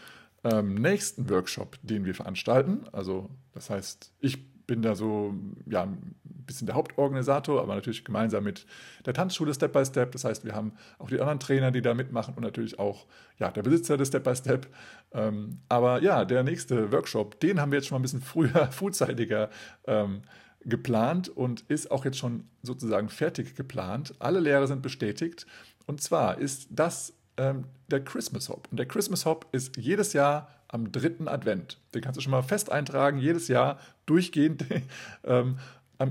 [0.44, 2.84] ähm, nächsten Workshop, den wir veranstalten.
[2.92, 5.34] Also das heißt, ich bin da so
[5.66, 8.66] ja, ein bisschen der Hauptorganisator, aber natürlich gemeinsam mit
[9.04, 10.12] der Tanzschule Step by Step.
[10.12, 13.06] Das heißt, wir haben auch die anderen Trainer, die da mitmachen und natürlich auch
[13.38, 14.66] ja, der Besitzer des Step by Step.
[15.12, 18.66] Ähm, aber ja, der nächste Workshop, den haben wir jetzt schon mal ein bisschen früher,
[18.70, 19.50] frühzeitiger
[19.86, 20.22] ähm,
[20.64, 24.14] geplant und ist auch jetzt schon sozusagen fertig geplant.
[24.18, 25.46] Alle Lehrer sind bestätigt.
[25.86, 28.68] Und zwar ist das ähm, der Christmas Hop.
[28.70, 31.78] Und der Christmas Hop ist jedes Jahr am dritten Advent.
[31.94, 34.64] Den kannst du schon mal fest eintragen, jedes Jahr durchgehend,
[35.24, 35.58] ähm,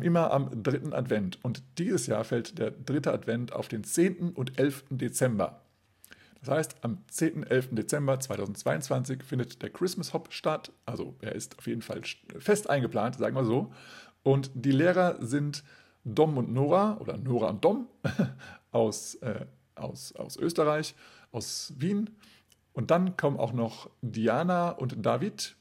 [0.02, 1.40] immer am dritten Advent.
[1.44, 4.32] Und dieses Jahr fällt der dritte Advent auf den 10.
[4.32, 4.86] und 11.
[4.90, 5.62] Dezember.
[6.42, 7.36] Das heißt, am 10.
[7.36, 7.70] und 11.
[7.72, 10.72] Dezember 2022 findet der Christmas Hop statt.
[10.86, 12.02] Also er ist auf jeden Fall
[12.40, 13.74] fest eingeplant, sagen wir so.
[14.24, 15.64] Und die Lehrer sind
[16.04, 17.88] Dom und Nora oder Nora und Dom
[18.72, 20.96] aus, äh, aus, aus Österreich
[21.36, 22.10] aus Wien.
[22.76, 25.56] Und dann kommen auch noch Diana und David.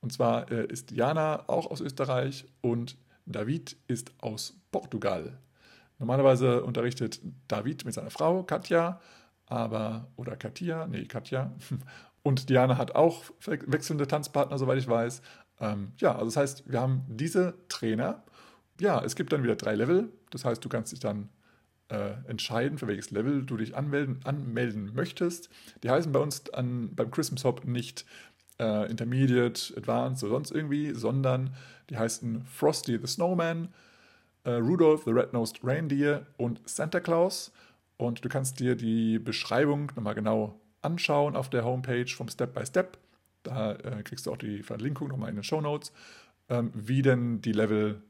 [0.00, 5.38] Und zwar äh, ist Diana auch aus Österreich und David ist aus Portugal.
[5.98, 9.00] Normalerweise unterrichtet David mit seiner Frau Katja
[9.46, 11.52] aber, oder Katja, nee, Katja.
[12.22, 15.22] Und Diana hat auch wechselnde Tanzpartner, soweit ich weiß.
[15.60, 18.24] Ähm, ja, also das heißt, wir haben diese Trainer.
[18.80, 20.12] Ja, es gibt dann wieder drei Level.
[20.30, 21.28] Das heißt, du kannst dich dann
[21.88, 25.48] äh, entscheiden, für welches Level du dich anmelden, anmelden möchtest.
[25.82, 28.04] Die heißen bei uns an, beim Christmas Hop nicht
[28.58, 31.54] äh, Intermediate, Advanced oder sonst irgendwie, sondern
[31.90, 33.68] die heißen Frosty the Snowman,
[34.44, 37.52] äh, Rudolph the Red-Nosed Reindeer und Santa Claus.
[37.96, 42.66] Und du kannst dir die Beschreibung nochmal genau anschauen auf der Homepage vom Step by
[42.66, 42.98] Step.
[43.42, 45.92] Da äh, kriegst du auch die Verlinkung nochmal in den Show Notes,
[46.48, 48.02] ähm, wie denn die Level,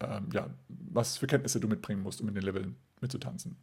[0.00, 3.58] ähm, ja, was für Kenntnisse du mitbringen musst, um in den Leveln mitzutanzen.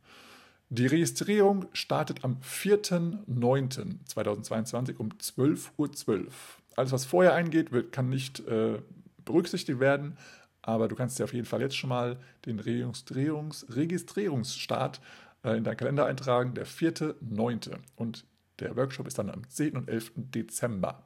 [0.70, 5.88] Die Registrierung startet am 4.9.2022 um 12.12 Uhr.
[5.88, 6.32] .12.
[6.76, 8.80] Alles, was vorher eingeht, wird, kann nicht äh,
[9.24, 10.18] berücksichtigt werden,
[10.62, 15.00] aber du kannst dir auf jeden Fall jetzt schon mal den Registrierungs Registrierungsstart
[15.44, 17.78] äh, in deinen Kalender eintragen, der 4.9.
[17.96, 18.26] Und
[18.60, 19.78] der Workshop ist dann am 10.
[19.78, 20.14] und 11.
[20.16, 21.04] Dezember.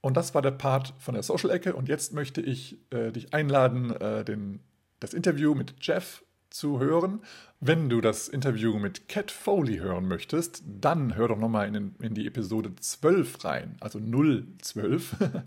[0.00, 1.74] Und das war der Part von der Social-Ecke.
[1.74, 4.60] Und jetzt möchte ich äh, dich einladen, äh, den,
[4.98, 7.20] das Interview mit Jeff zu hören.
[7.60, 12.14] Wenn du das Interview mit Cat Foley hören möchtest, dann hör doch nochmal in, in
[12.14, 15.16] die Episode 12 rein, also 012.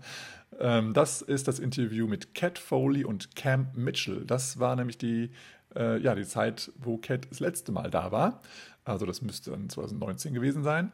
[0.60, 4.24] Ähm, das ist das Interview mit Cat Foley und Cam Mitchell.
[4.24, 5.30] Das war nämlich die,
[5.74, 8.40] äh, ja, die Zeit, wo Cat das letzte Mal da war.
[8.84, 10.92] Also das müsste dann 2019 gewesen sein.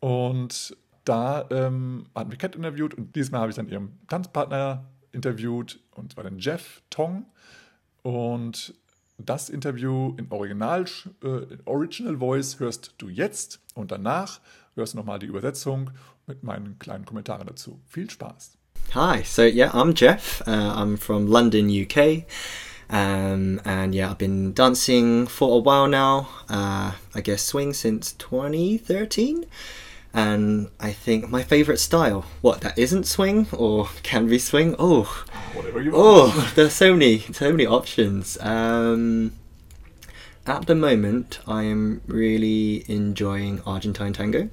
[0.00, 5.80] Und da ähm, hatten wir Cat interviewt und diesmal habe ich dann ihren Tanzpartner interviewt,
[5.92, 7.26] und zwar den Jeff Tong.
[8.02, 8.74] Und
[9.24, 10.84] das Interview in Original,
[11.22, 14.40] äh, in Original Voice hörst du jetzt und danach
[14.74, 15.90] hörst du nochmal die Übersetzung
[16.26, 17.80] mit meinen kleinen Kommentaren dazu.
[17.86, 18.56] Viel Spaß!
[18.94, 20.42] Hi, so yeah, I'm Jeff.
[20.46, 22.24] Uh, I'm from London, UK.
[22.88, 26.28] Um, and yeah, I've been dancing for a while now.
[26.48, 29.46] Uh, I guess swing since 2013.
[30.12, 34.74] And I think my favourite style, what that isn't swing or can be swing.
[34.76, 36.04] Oh, whatever you want.
[36.04, 38.38] Oh, there's so many, so many options.
[38.40, 39.32] Um,
[40.46, 44.50] at the moment, I am really enjoying Argentine tango.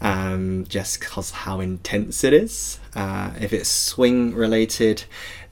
[0.00, 2.78] Um, just because how intense it is.
[2.94, 5.04] Uh, if it's swing related,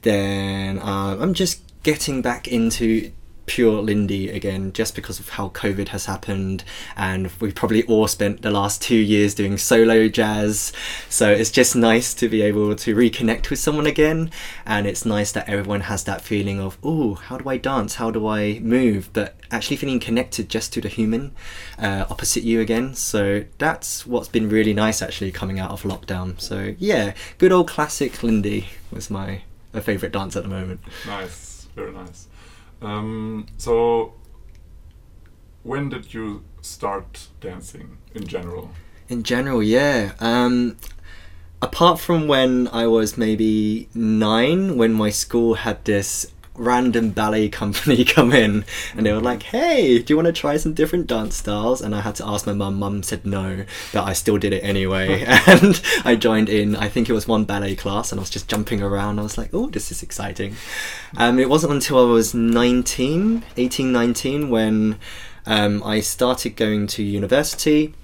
[0.03, 3.11] then uh, I'm just getting back into
[3.47, 6.65] pure Lindy again just because of how COVID has happened.
[6.97, 10.73] And we probably all spent the last two years doing solo jazz.
[11.09, 14.31] So it's just nice to be able to reconnect with someone again.
[14.65, 17.95] And it's nice that everyone has that feeling of oh how do I dance?
[17.95, 19.11] How do I move?
[19.13, 21.33] But actually feeling connected just to the human
[21.79, 22.95] uh, opposite you again.
[22.95, 26.41] So that's what's been really nice actually coming out of lockdown.
[26.41, 30.81] So yeah good old classic Lindy was my, my favourite dance at the moment.
[31.07, 31.69] Nice.
[31.75, 32.27] Very nice
[32.83, 34.15] um, so,
[35.63, 38.71] when did you start dancing in general?
[39.09, 40.13] In general, yeah.
[40.21, 40.77] Um,
[41.63, 46.27] apart from when I was maybe nine, when my school had this
[46.59, 48.65] random ballet company come in
[48.95, 51.81] and they were like, hey, do you want to try some different dance styles?
[51.81, 52.77] And I had to ask my mum.
[52.77, 55.25] Mum said no, but I still did it anyway.
[55.47, 58.49] and I joined in, I think it was one ballet class, and I was just
[58.49, 59.19] jumping around.
[59.19, 60.57] I was like, oh, this is exciting.
[61.17, 64.99] Um, it wasn't until I was 19, 18, 19, when
[65.47, 67.95] um, I started going to university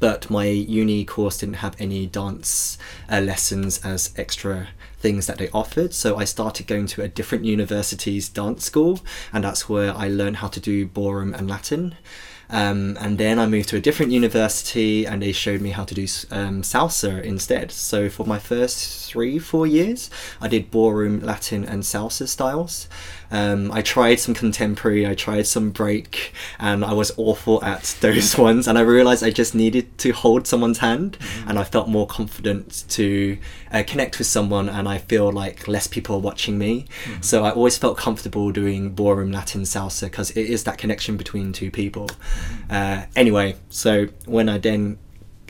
[0.00, 2.76] but my uni course didn't have any dance
[3.08, 4.68] uh, lessons as extra
[5.02, 5.92] things that they offered.
[5.92, 9.00] So I started going to a different university's dance school,
[9.32, 11.96] and that's where I learned how to do ballroom and Latin.
[12.52, 15.94] Um, and then I moved to a different university and they showed me how to
[15.94, 17.72] do um, salsa instead.
[17.72, 20.10] So for my first three, four years,
[20.40, 22.88] I did ballroom, Latin, and salsa styles.
[23.32, 28.36] Um, I tried some contemporary, I tried some break, and I was awful at those
[28.36, 28.68] ones.
[28.68, 31.48] And I realized I just needed to hold someone's hand, mm-hmm.
[31.48, 33.38] and I felt more confident to
[33.72, 36.84] uh, connect with someone, and I feel like less people are watching me.
[37.04, 37.22] Mm-hmm.
[37.22, 41.54] So I always felt comfortable doing ballroom, Latin, salsa because it is that connection between
[41.54, 42.10] two people.
[42.70, 44.98] Uh, anyway, so when I then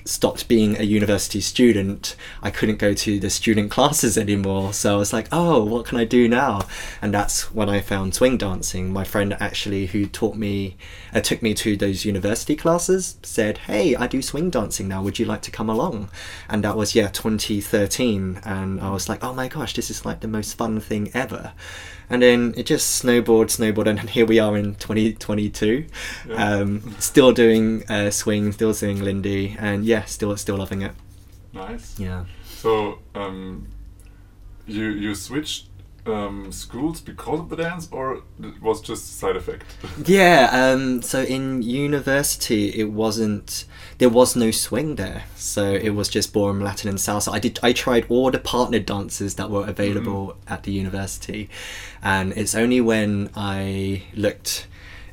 [0.04, 4.72] stopped being a university student, I couldn't go to the student classes anymore.
[4.72, 6.62] So I was like, oh, what can I do now?
[7.00, 8.92] And that's when I found swing dancing.
[8.92, 10.76] My friend actually, who taught me,
[11.14, 15.02] uh, took me to those university classes, said, hey, I do swing dancing now.
[15.02, 16.10] Would you like to come along?
[16.48, 18.40] And that was, yeah, 2013.
[18.44, 21.52] And I was like, oh my gosh, this is like the most fun thing ever
[22.12, 25.86] and then it just snowboard, snowboard, and here we are in 2022,
[26.28, 26.34] yeah.
[26.34, 30.92] um, still doing uh, swing, still doing Lindy, and yeah, still still loving it.
[31.54, 31.98] Nice.
[31.98, 32.26] Yeah.
[32.44, 33.66] So um,
[34.66, 35.66] you you switched
[36.06, 39.64] um, schools because of the dance, or it was just a side effect?
[40.06, 43.64] Yeah, um, so in university, it wasn't.
[43.98, 47.32] There was no swing there, so it was just ballroom, Latin, and salsa.
[47.32, 47.58] I did.
[47.62, 51.48] I tried all the partnered dances that were available at the university,
[52.02, 54.66] and it's only when I looked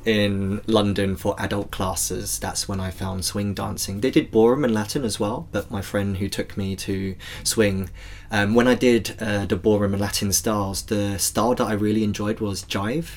[0.05, 4.01] in London for adult classes that's when I found swing dancing.
[4.01, 7.89] They did ballroom and Latin as well, but my friend who took me to swing,
[8.31, 12.03] um, when I did uh, the ballroom and Latin styles, the style that I really
[12.03, 13.09] enjoyed was jive,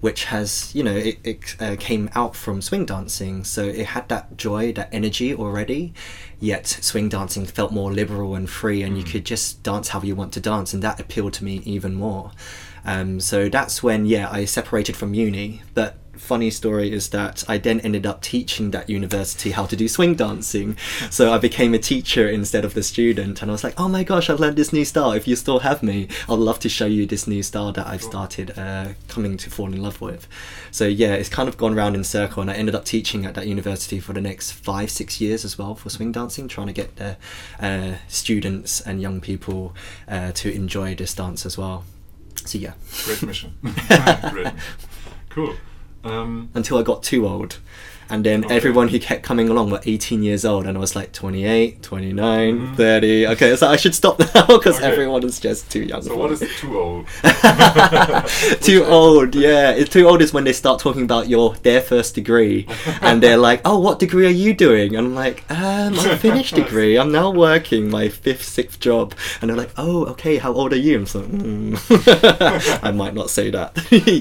[0.00, 4.08] which has you know it, it uh, came out from swing dancing, so it had
[4.08, 5.94] that joy, that energy already.
[6.38, 10.14] Yet swing dancing felt more liberal and free, and you could just dance how you
[10.14, 12.32] want to dance, and that appealed to me even more.
[12.84, 15.62] Um, so that's when, yeah, I separated from uni.
[15.74, 19.88] But funny story is that I then ended up teaching that university how to do
[19.88, 20.76] swing dancing.
[21.10, 24.04] So I became a teacher instead of the student, and I was like, oh my
[24.04, 25.12] gosh, I've learned this new style.
[25.12, 28.02] If you still have me, I'd love to show you this new style that I've
[28.02, 30.28] started uh, coming to fall in love with.
[30.70, 33.34] So yeah, it's kind of gone round in circle, and I ended up teaching at
[33.34, 36.72] that university for the next five, six years as well for swing dancing, trying to
[36.72, 37.16] get the
[37.58, 39.74] uh, students and young people
[40.06, 41.84] uh, to enjoy this dance as well.
[42.44, 43.54] So yeah, Great mission.
[44.30, 44.52] Great.
[45.30, 45.54] Cool.
[46.04, 47.58] Um, until I got too old.
[48.12, 48.56] And then Okay.
[48.56, 52.74] everyone who kept coming along were 18 years old, and I was like 28, 29,
[52.74, 53.26] 30.
[53.28, 54.84] Okay, so I should stop now because Mm-hmm.
[54.84, 54.92] Okay.
[54.92, 56.02] everyone is just too young.
[56.02, 57.06] so what is too old?
[58.62, 59.34] too old?
[59.34, 62.66] Yeah, it's too old is when they start talking about your their first degree,
[63.00, 66.54] and they're like, "Oh, what degree are you doing?" And I'm like, "Um, I finished
[66.56, 66.96] degree.
[66.98, 70.38] I'm now working my fifth, sixth job." And they're like, "Oh, okay.
[70.38, 72.80] How old are you?" I'm so, mm.
[72.82, 73.76] I might not say that.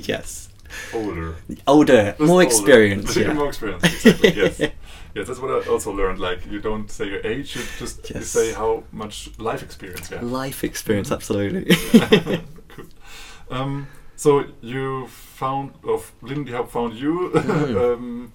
[0.07, 0.48] yes,
[0.93, 1.35] Older.
[1.67, 2.43] older, Just more older.
[2.43, 3.15] experience.
[3.17, 3.33] Yeah.
[3.33, 3.83] more experience.
[3.83, 4.33] Exactly.
[4.35, 4.61] Yes.
[5.15, 6.19] Yes, that's what I also learned.
[6.19, 10.17] Like, you don't say your age; you just you say how much life experience you
[10.17, 10.25] have.
[10.31, 11.65] Life experience, absolutely.
[12.67, 12.85] cool.
[13.49, 17.93] Um, so you found, of Lindy Hub found you Mm.
[17.93, 18.33] um,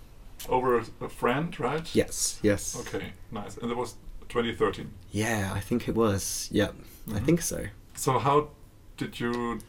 [0.48, 1.88] over a friend, right?
[1.94, 2.76] yes, yes.
[2.80, 3.56] Okay, nice.
[3.56, 3.94] And it was
[4.28, 4.90] 2013.
[5.12, 6.48] Yeah, I think it was.
[6.50, 6.74] Yep,
[7.08, 7.24] I Mhm.
[7.24, 7.66] think so.
[7.94, 8.48] So how
[8.96, 9.60] did you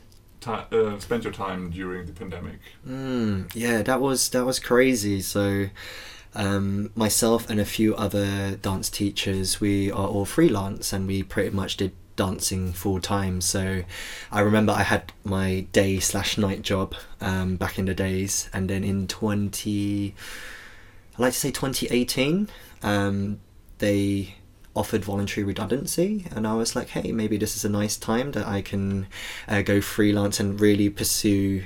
[0.48, 2.60] uh, spend your time during the pandemic?
[2.88, 5.22] Mm, yeah, that was that was crazy.
[5.22, 5.70] So,
[6.34, 11.52] um, myself and a few other dance teachers, we are all freelance, and we pretty
[11.52, 13.42] much did dancing full time.
[13.42, 13.84] So,
[14.32, 18.70] I remember I had my day slash night job um, back in the days, and
[18.70, 20.16] then in twenty,
[21.18, 22.50] I like to say twenty eighteen,
[22.84, 23.40] um,
[23.80, 24.36] they
[24.76, 28.46] offered voluntary redundancy and i was like hey maybe this is a nice time that
[28.48, 29.08] i can
[29.48, 31.64] uh, go freelance and really pursue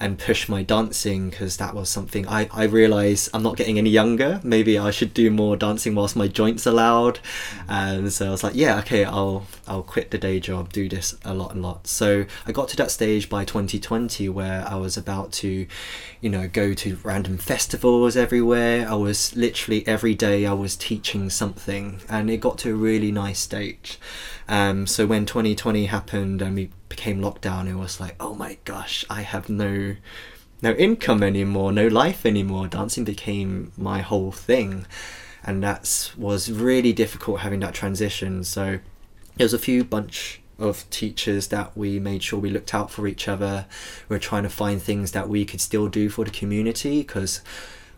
[0.00, 3.90] and push my dancing because that was something I, I realized I'm not getting any
[3.90, 4.40] younger.
[4.42, 7.20] Maybe I should do more dancing whilst my joints allowed.
[7.68, 11.16] And so I was like, yeah, okay, I'll I'll quit the day job, do this
[11.24, 11.86] a lot and lot.
[11.86, 15.66] So I got to that stage by 2020 where I was about to,
[16.20, 18.88] you know, go to random festivals everywhere.
[18.88, 23.12] I was literally every day I was teaching something, and it got to a really
[23.12, 23.98] nice stage.
[24.48, 28.58] Um, so when 2020 happened and we became locked down, it was like, oh my
[28.66, 29.96] gosh, I have no
[30.62, 32.66] no income anymore, no life anymore.
[32.68, 34.86] Dancing became my whole thing,
[35.42, 38.44] and that was really difficult having that transition.
[38.44, 38.80] So
[39.36, 43.06] there was a few bunch of teachers that we made sure we looked out for
[43.06, 43.64] each other.
[44.08, 47.40] We were trying to find things that we could still do for the community because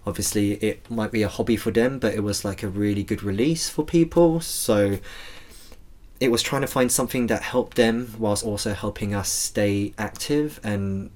[0.07, 3.25] obviously it might be a hobby for them, but it was like a really good
[3.25, 4.41] release for people.
[4.41, 4.99] So
[6.23, 10.61] it was trying to find something that helped them whilst also helping us stay active
[10.63, 11.11] and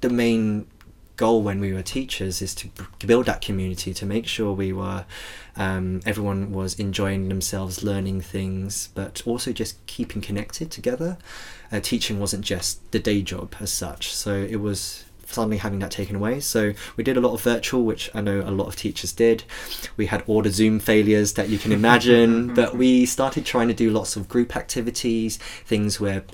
[0.00, 0.66] the main
[1.14, 2.68] goal when we were teachers is to
[3.06, 5.04] build that community to make sure we were
[5.54, 11.16] um, everyone was enjoying themselves learning things but also just keeping connected together.
[11.70, 15.90] Uh, teaching wasn't just the day job as such so it was suddenly having that
[15.90, 16.40] taken away.
[16.40, 19.44] So we did a lot of virtual which i know a lot of teachers did.
[19.96, 23.74] We had all the zoom failures that you can imagine but we started trying to
[23.74, 26.24] do lots of group activities things where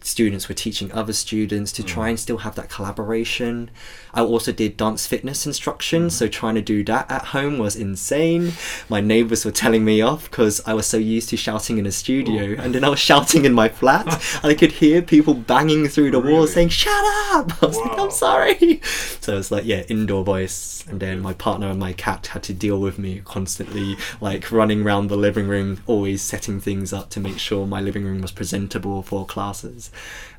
[0.00, 2.10] students were teaching other students to try mm.
[2.10, 3.70] and still have that collaboration.
[4.14, 6.32] I also did dance fitness instruction, so mm-hmm.
[6.32, 8.52] trying to do that at home was insane.
[8.88, 11.92] My neighbors were telling me off because I was so used to shouting in a
[11.92, 12.62] studio, oh.
[12.62, 14.06] and then I was shouting in my flat,
[14.42, 16.34] and I could hear people banging through the Really?
[16.34, 16.92] walls saying, Shut
[17.32, 17.62] up!
[17.62, 18.80] I was like, "I'm sorry.
[19.20, 20.84] So it's like, yeah, indoor voice.
[20.88, 24.82] And then my partner and my cat had to deal with me constantly, like running
[24.82, 28.32] around the living room, always setting things up to make sure my living room was
[28.32, 29.90] presentable for classes.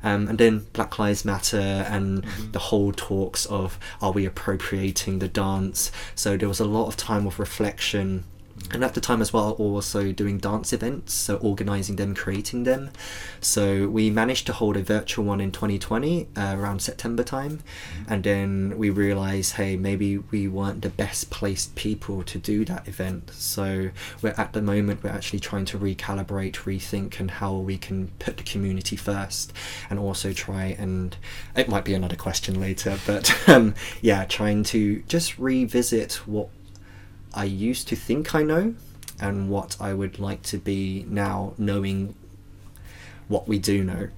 [0.02, 5.28] Um, and then Black Lives Matter and the whole talks of are we appropriating the
[5.28, 5.92] dance?
[6.14, 8.24] So there was a lot of time of reflection
[8.72, 12.90] And at the time as well, also doing dance events, so organizing them, creating them.
[13.40, 17.60] So we managed to hold a virtual one in 2020 uh, around September time,
[18.06, 22.86] and then we realized, hey, maybe we weren't the best placed people to do that
[22.86, 23.30] event.
[23.32, 23.90] So
[24.22, 28.36] we're at the moment we're actually trying to recalibrate, rethink, and how we can put
[28.36, 29.52] the community first,
[29.88, 31.16] and also try and
[31.56, 36.50] it might be another question later, but um, yeah, trying to just revisit what
[37.34, 38.74] I used to think I know
[39.20, 42.14] and what I would like to be now, knowing
[43.28, 44.08] what we do know.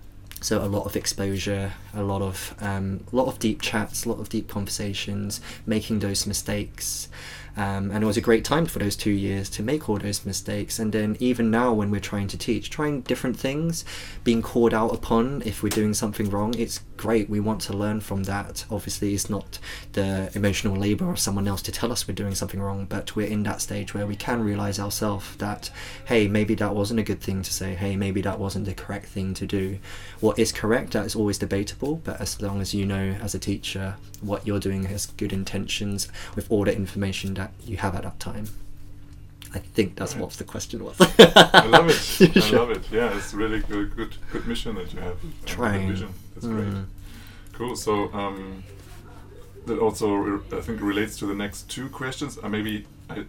[0.41, 4.09] So a lot of exposure, a lot of um, a lot of deep chats, a
[4.09, 7.09] lot of deep conversations, making those mistakes,
[7.57, 10.25] um, and it was a great time for those two years to make all those
[10.25, 10.79] mistakes.
[10.79, 13.85] And then even now, when we're trying to teach, trying different things,
[14.25, 17.29] being called out upon if we're doing something wrong, it's great.
[17.29, 18.65] We want to learn from that.
[18.71, 19.59] Obviously, it's not
[19.93, 23.27] the emotional labor of someone else to tell us we're doing something wrong, but we're
[23.27, 25.71] in that stage where we can realize ourselves that,
[26.07, 27.75] hey, maybe that wasn't a good thing to say.
[27.75, 29.79] Hey, maybe that wasn't the correct thing to do.
[30.21, 33.39] What is correct, that is always debatable, but as long as you know as a
[33.39, 38.03] teacher what you're doing has good intentions with all the information that you have at
[38.03, 38.47] that time.
[39.55, 40.23] I think that's Right.
[40.23, 40.97] what the question was.
[41.01, 42.37] I love it.
[42.37, 42.59] I Sure.
[42.61, 42.83] love it.
[42.91, 45.21] Yeah, it's really good, good, good mission that you have.
[45.21, 45.89] good Trying.
[45.89, 46.09] Vision.
[46.35, 46.71] That's Mm.
[46.73, 46.85] great.
[47.53, 47.77] Cool.
[47.77, 48.63] So um,
[49.67, 52.39] that also re- I think relates to the next two questions.
[52.43, 53.25] Uh, maybe I,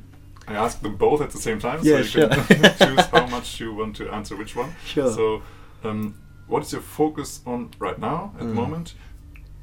[0.48, 3.60] I ask them both at the same time, Yeah, so you can choose how much
[3.60, 4.74] you want to answer which one.
[4.86, 5.12] Sure.
[5.12, 5.42] So,
[5.84, 6.16] um,
[6.48, 8.54] what is your focus on right now at the Mm.
[8.56, 8.94] moment?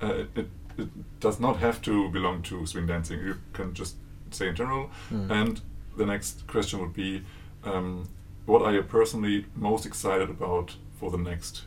[0.03, 0.49] Uh, it,
[0.81, 3.20] it does not have to belong to swing dancing.
[3.20, 3.97] You can just
[4.31, 4.91] say in general.
[5.11, 5.31] Mm.
[5.31, 5.61] And
[5.97, 7.22] the next question would be,
[7.64, 8.09] um,
[8.47, 11.62] what are you personally most excited about for the next,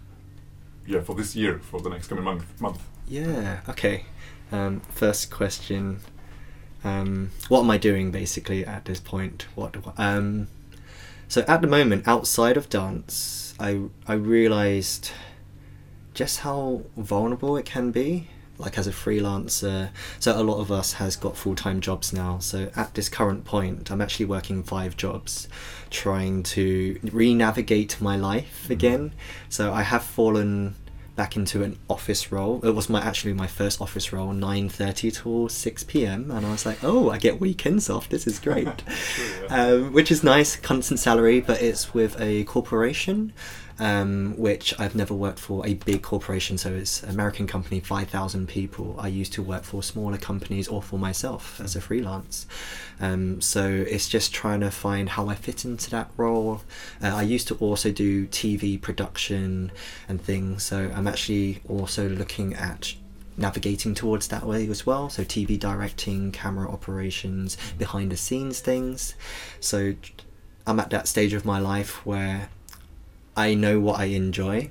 [0.87, 2.61] yeah, for this year, for the next coming month?
[2.61, 2.81] Month.
[3.07, 3.61] Yeah.
[3.69, 4.05] Okay.
[4.51, 5.99] Um, first question.
[6.83, 9.47] Um, what am I doing basically at this point?
[9.55, 9.75] What?
[9.97, 10.47] Um,
[11.27, 15.11] so at the moment, outside of dance, I I realized
[16.13, 18.27] just how vulnerable it can be.
[18.57, 19.89] Like as a freelancer,
[20.19, 22.37] so a lot of us has got full time jobs now.
[22.39, 25.47] So at this current point, I'm actually working five jobs,
[25.89, 29.13] trying to re-navigate my life again.
[29.49, 30.75] So I have fallen
[31.15, 32.59] back into an office role.
[32.63, 36.31] It was my actually my first office role, nine thirty till six p.m.
[36.31, 38.09] And I was like, oh, I get weekends off.
[38.09, 38.67] This is great,
[39.43, 39.67] yeah.
[39.67, 43.33] um, which is nice, constant salary, but it's with a corporation.
[43.79, 48.47] Um, which I've never worked for a big corporation, so it's American company, five thousand
[48.47, 48.95] people.
[48.99, 52.45] I used to work for smaller companies or for myself as a freelance.
[52.99, 56.61] Um, so it's just trying to find how I fit into that role.
[57.01, 59.71] Uh, I used to also do TV production
[60.07, 62.93] and things, so I'm actually also looking at
[63.37, 65.09] navigating towards that way as well.
[65.09, 69.15] So TV directing, camera operations, behind the scenes things.
[69.59, 69.95] So
[70.65, 72.49] I'm at that stage of my life where
[73.35, 74.69] I know what I enjoy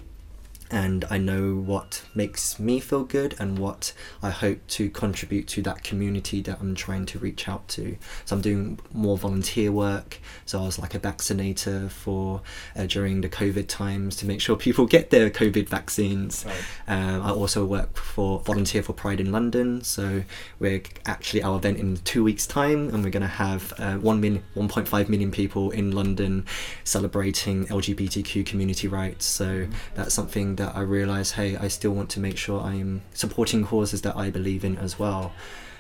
[0.73, 3.93] and I know what makes me feel good and what
[4.23, 7.97] I hope to contribute to that community that I'm trying to reach out to.
[8.25, 10.19] So I'm doing more volunteer work.
[10.47, 12.41] So I was like a vaccinator for
[12.75, 16.47] uh, during the COVID times to make sure people get their COVID vaccines.
[16.47, 16.65] Right.
[16.89, 19.85] Um, I also work for volunteer for Pride in London.
[19.85, 20.25] So
[20.59, 24.23] we're actually our event in two weeks' time, and we're going to have uh, one
[24.23, 26.47] min, 1.5 million people in London
[26.85, 29.27] celebrating LGBTQ community rights.
[29.27, 31.33] So that's something that I realise.
[31.33, 34.77] Hey, I still want to make sure I am supporting causes that I believe in
[34.79, 35.33] as well.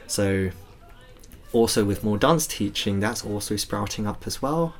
[0.06, 0.50] So
[1.52, 4.74] also with more dance teaching, that's also sprouting up as well.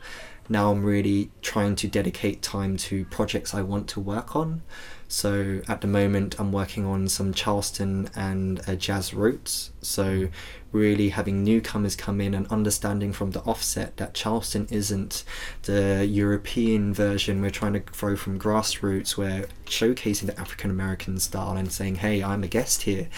[0.48, 4.62] Now I'm really trying to dedicate time to projects I want to work on.
[5.08, 9.70] So at the moment, I'm working on some Charleston and jazz roots.
[9.82, 10.28] So
[10.72, 15.22] really having newcomers come in and understanding from the offset that Charleston isn't
[15.62, 21.56] the European version we're trying to grow from grassroots, we're showcasing the African American style
[21.56, 23.08] and saying, "Hey, I'm a guest here.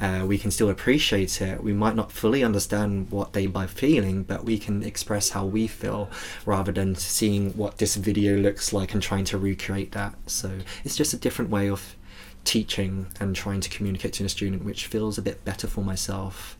[0.00, 1.62] Uh, we can still appreciate it.
[1.62, 5.66] We might not fully understand what they by feeling, but we can express how we
[5.66, 6.10] feel
[6.44, 10.96] rather than seeing what this video looks like and trying to recreate that." So it's
[10.96, 11.96] just a different way of
[12.44, 16.56] teaching and trying to communicate to a student, which feels a bit better for myself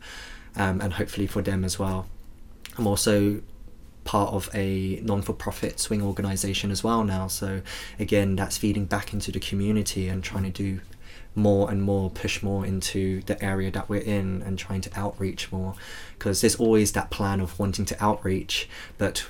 [0.55, 2.07] um, and hopefully for them as well.
[2.77, 3.41] I'm also
[4.03, 7.27] part of a non-for-profit swing organization as well now.
[7.27, 7.61] So
[7.99, 10.81] again that's feeding back into the community and trying to do
[11.35, 15.51] more and more push more into the area that we're in and trying to outreach
[15.51, 15.75] more.
[16.17, 19.27] Because there's always that plan of wanting to outreach but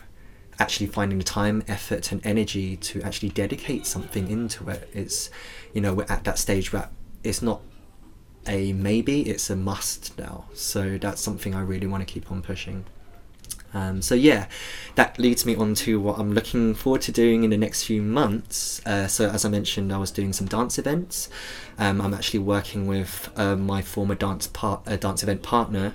[0.59, 4.89] actually finding the time effort and energy to actually dedicate something into it.
[4.93, 5.30] It's
[5.74, 6.89] you know we're at that stage where
[7.24, 7.61] it's not
[8.47, 12.41] a maybe it's a must now so that's something i really want to keep on
[12.41, 12.85] pushing
[13.73, 14.47] Um, so yeah,
[14.95, 18.01] that leads me on to what I'm looking forward to doing in the next few
[18.01, 18.81] months.
[18.85, 21.29] Uh, so as I mentioned, I was doing some dance events.
[21.77, 25.93] Um, I'm actually working with uh, my former dance part, uh, dance event partner,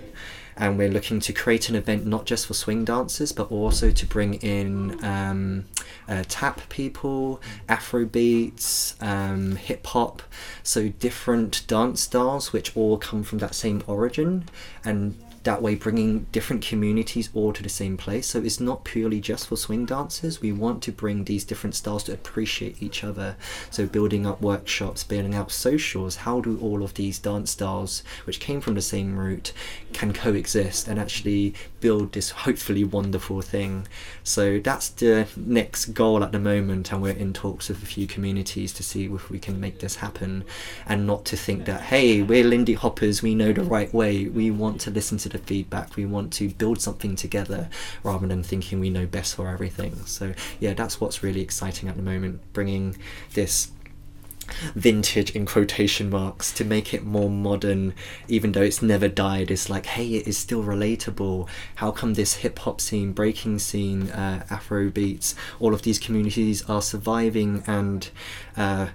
[0.56, 4.06] and we're looking to create an event not just for swing dancers, but also to
[4.06, 5.64] bring in um,
[6.08, 10.22] uh, tap people, Afro beats, um, hip hop,
[10.62, 14.44] so different dance styles which all come from that same origin,
[14.84, 18.26] and that way bringing different communities all to the same place.
[18.26, 20.40] So it's not purely just for swing dancers.
[20.40, 23.36] We want to bring these different styles to appreciate each other.
[23.70, 28.40] So building up workshops building up socials how do all of these dance styles which
[28.40, 29.52] came from the same root
[29.92, 31.54] can coexist and actually
[31.84, 33.86] build this hopefully wonderful thing
[34.22, 38.06] so that's the next goal at the moment and we're in talks with a few
[38.06, 40.42] communities to see if we can make this happen
[40.86, 44.50] and not to think that hey we're lindy hoppers we know the right way we
[44.50, 45.96] want to listen to the feedback.
[45.96, 47.68] We want to build something together
[48.02, 49.94] rather than thinking we know best for everything.
[50.06, 52.96] So, yeah, that's what's really exciting at the moment, bringing
[53.34, 53.70] this
[54.74, 57.94] vintage in quotation marks to make it more modern
[58.28, 59.50] even though it's never died.
[59.50, 61.48] It's like hey it is still relatable.
[61.76, 66.68] How come this hip hop scene breaking scene uh, afro beats all of these communities
[66.68, 68.10] are surviving and
[68.56, 68.88] uh,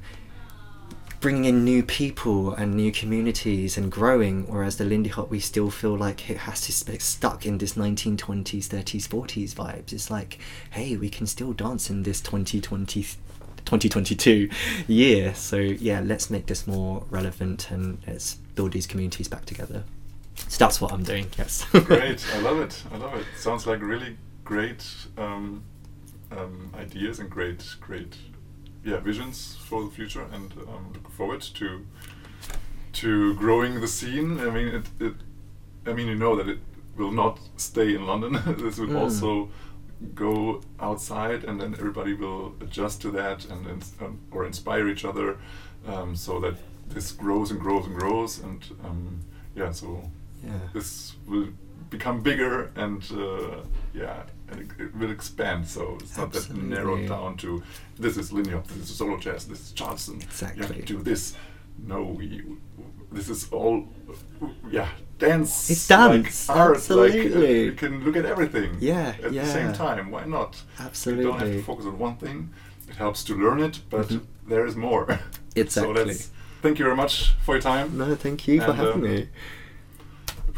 [1.19, 5.69] bringing in new people and new communities and growing whereas the lindy hop we still
[5.69, 9.91] feel like it has to stay stuck in this 1920s 30s 40s vibes.
[9.91, 10.39] It's like
[10.71, 13.05] hey we can still dance in this 2020
[13.69, 14.49] 2022
[14.87, 19.83] year so yeah let's make this more relevant and let's build these communities back together
[20.35, 23.81] so that's what i'm doing yes great i love it i love it sounds like
[23.81, 24.83] really great
[25.17, 25.63] um,
[26.31, 28.15] um, ideas and great great
[28.83, 31.85] yeah visions for the future, and um, look forward to
[32.93, 34.39] to growing the scene.
[34.39, 35.13] I mean, it, it
[35.85, 36.59] I mean, you know that it
[36.95, 38.33] will not stay in London.
[38.57, 38.99] this will mm.
[38.99, 39.49] also
[40.15, 45.05] go outside, and then everybody will adjust to that and, and um, or inspire each
[45.05, 45.37] other,
[45.87, 46.55] um, so that
[46.87, 48.39] this grows and grows and grows.
[48.39, 49.19] And um,
[49.55, 50.09] yeah, so
[50.43, 50.59] yeah.
[50.73, 51.49] this will
[51.89, 53.61] become bigger and uh,
[53.93, 56.55] yeah and it, it, will expand so it's Absolutely.
[56.55, 57.63] not that narrowed down to
[57.97, 61.01] this is linear this is solo jazz this is Charleston exactly you have to do
[61.01, 61.35] this
[61.83, 62.43] no we
[63.11, 63.87] this is all
[64.71, 67.29] yeah dance it's dance like art Absolutely.
[67.29, 69.43] like uh, you can look at everything yeah at yeah.
[69.43, 72.49] the same time why not Absolutely you don't have to focus on one thing
[72.87, 74.49] it helps to learn it but mm -hmm.
[74.49, 75.19] there is more
[75.55, 76.29] exactly so
[76.61, 79.27] thank you very much for your time no thank you and, for having um, me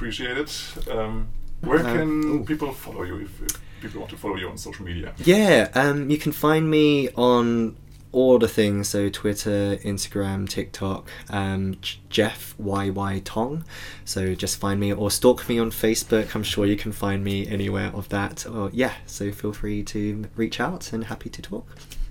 [0.01, 0.73] appreciate it.
[0.89, 1.27] Um,
[1.61, 4.83] where uh, can people follow you if, if, people want to follow you on social
[4.83, 5.13] media?
[5.23, 7.75] Yeah, um, you can find me on
[8.11, 11.77] all the things so Twitter, Instagram, TikTok, um,
[12.09, 13.63] Jeff YY Tong.
[14.05, 16.35] So just find me or stalk me on Facebook.
[16.35, 18.45] I'm sure you can find me anywhere of that.
[18.45, 21.67] Or yeah, so feel free to reach out and happy to talk.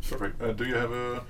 [0.09, 0.41] Perfect.
[0.43, 1.23] Uh, do you have a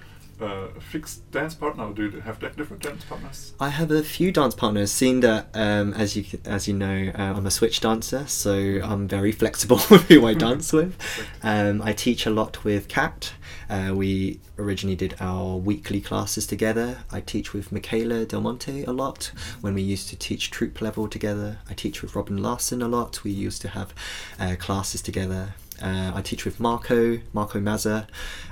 [0.42, 3.54] uh, fixed dance partner, or do you have different dance partners?
[3.60, 4.90] I have a few dance partners.
[4.90, 9.08] Seeing that, um, as you as you know, uh, I'm a switch dancer, so I'm
[9.08, 10.96] very flexible with who I dance with.
[11.42, 13.32] Um, I teach a lot with Kat.
[13.68, 16.98] Uh, we originally did our weekly classes together.
[17.10, 19.30] I teach with Michaela Del Monte a lot
[19.60, 21.58] when we used to teach troop level together.
[21.68, 23.22] I teach with Robin Larson a lot.
[23.22, 23.94] We used to have
[24.38, 25.54] uh, classes together.
[25.82, 28.06] Uh, I teach with Marco, Marco Mazza,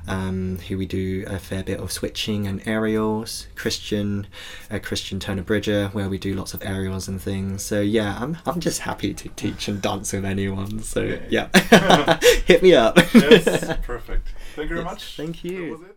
[0.07, 3.47] um, who we do a fair bit of switching and aerials.
[3.55, 4.27] Christian,
[4.71, 7.63] uh, Christian Turner Bridger, where we do lots of aerials and things.
[7.63, 10.83] So yeah, I'm I'm just happy to teach and dance with anyone.
[10.83, 11.49] So yeah,
[12.47, 12.97] hit me up.
[13.15, 14.29] yes, perfect.
[14.57, 15.17] Thank you very yes, much.
[15.17, 15.95] Thank you.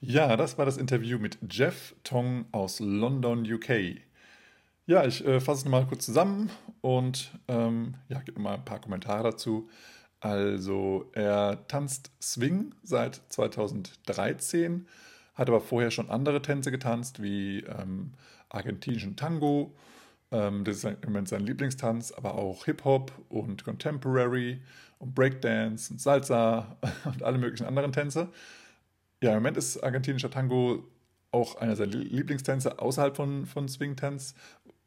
[0.00, 4.00] Ja, das war das Interview mit Jeff Tong aus London, UK.
[4.86, 6.50] Ja, ich äh, fasse es nochmal kurz zusammen
[6.80, 9.68] und ähm, ja, gebe mal ein paar Kommentare dazu.
[10.20, 14.86] Also er tanzt Swing seit 2013,
[15.34, 18.12] hat aber vorher schon andere Tänze getanzt, wie ähm,
[18.48, 19.74] argentinischen Tango,
[20.30, 24.60] ähm, das ist im Moment sein Lieblingstanz, aber auch Hip-Hop und Contemporary
[24.98, 28.28] und Breakdance und Salsa und alle möglichen anderen Tänze.
[29.22, 30.84] Ja, im Moment ist argentinischer Tango
[31.30, 34.34] auch einer seiner Lieblingstänze außerhalb von, von Swing-Tanz,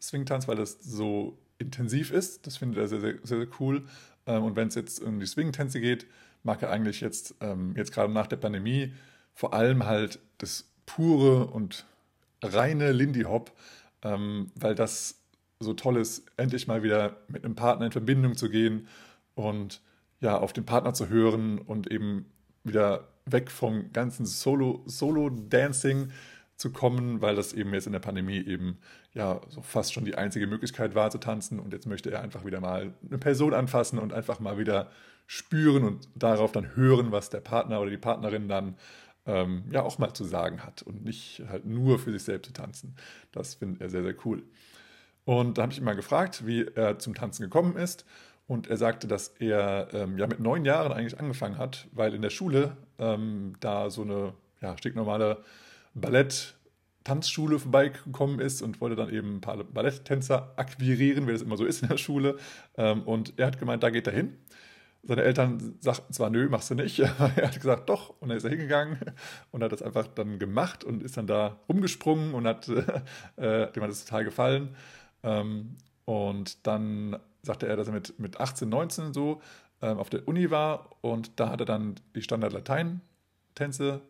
[0.02, 2.48] Swing weil das so intensiv ist.
[2.48, 3.86] Das findet er sehr, sehr, sehr cool.
[4.26, 6.08] Ähm, und wenn es jetzt um die Swing-Tänze geht,
[6.44, 8.94] mag er eigentlich jetzt, ähm, jetzt gerade nach der Pandemie,
[9.34, 11.86] vor allem halt das pure und
[12.44, 13.52] reine Lindy Hop,
[14.02, 15.20] ähm, weil das
[15.60, 18.88] so toll ist, endlich mal wieder mit einem Partner in Verbindung zu gehen
[19.36, 19.82] und
[20.20, 22.26] ja, auf den Partner zu hören und eben
[22.64, 26.12] wieder weg vom ganzen Solo-Dancing Solo
[26.62, 28.78] zu kommen, weil das eben jetzt in der Pandemie eben
[29.14, 31.60] ja so fast schon die einzige Möglichkeit war zu tanzen.
[31.60, 34.92] Und jetzt möchte er einfach wieder mal eine Person anfassen und einfach mal wieder
[35.26, 38.76] spüren und darauf dann hören, was der Partner oder die Partnerin dann
[39.26, 42.54] ähm, ja auch mal zu sagen hat und nicht halt nur für sich selbst zu
[42.54, 42.96] tanzen.
[43.32, 44.44] Das findet er sehr, sehr cool.
[45.26, 48.06] Und da habe ich ihn mal gefragt, wie er zum Tanzen gekommen ist.
[48.48, 52.22] Und er sagte, dass er ähm, ja mit neun Jahren eigentlich angefangen hat, weil in
[52.22, 55.44] der Schule ähm, da so eine ja, stinknormale
[55.94, 61.66] Ballett-Tanzschule vorbeigekommen ist und wollte dann eben ein paar Balletttänzer akquirieren, wie das immer so
[61.66, 62.38] ist in der Schule.
[62.78, 64.38] Ähm, und er hat gemeint, da geht er hin.
[65.04, 68.14] Seine Eltern sagten zwar, nö, machst du nicht, aber er hat gesagt, doch.
[68.20, 69.00] Und er ist da hingegangen
[69.52, 72.70] und hat das einfach dann gemacht und ist dann da rumgesprungen und hat,
[73.38, 74.76] äh, dem hat es total gefallen.
[75.24, 79.42] Ähm, und dann sagte er, dass er mit, mit 18, 19 so
[79.82, 84.02] ähm, auf der Uni war und da hat er dann die Standard-Latein-Tänze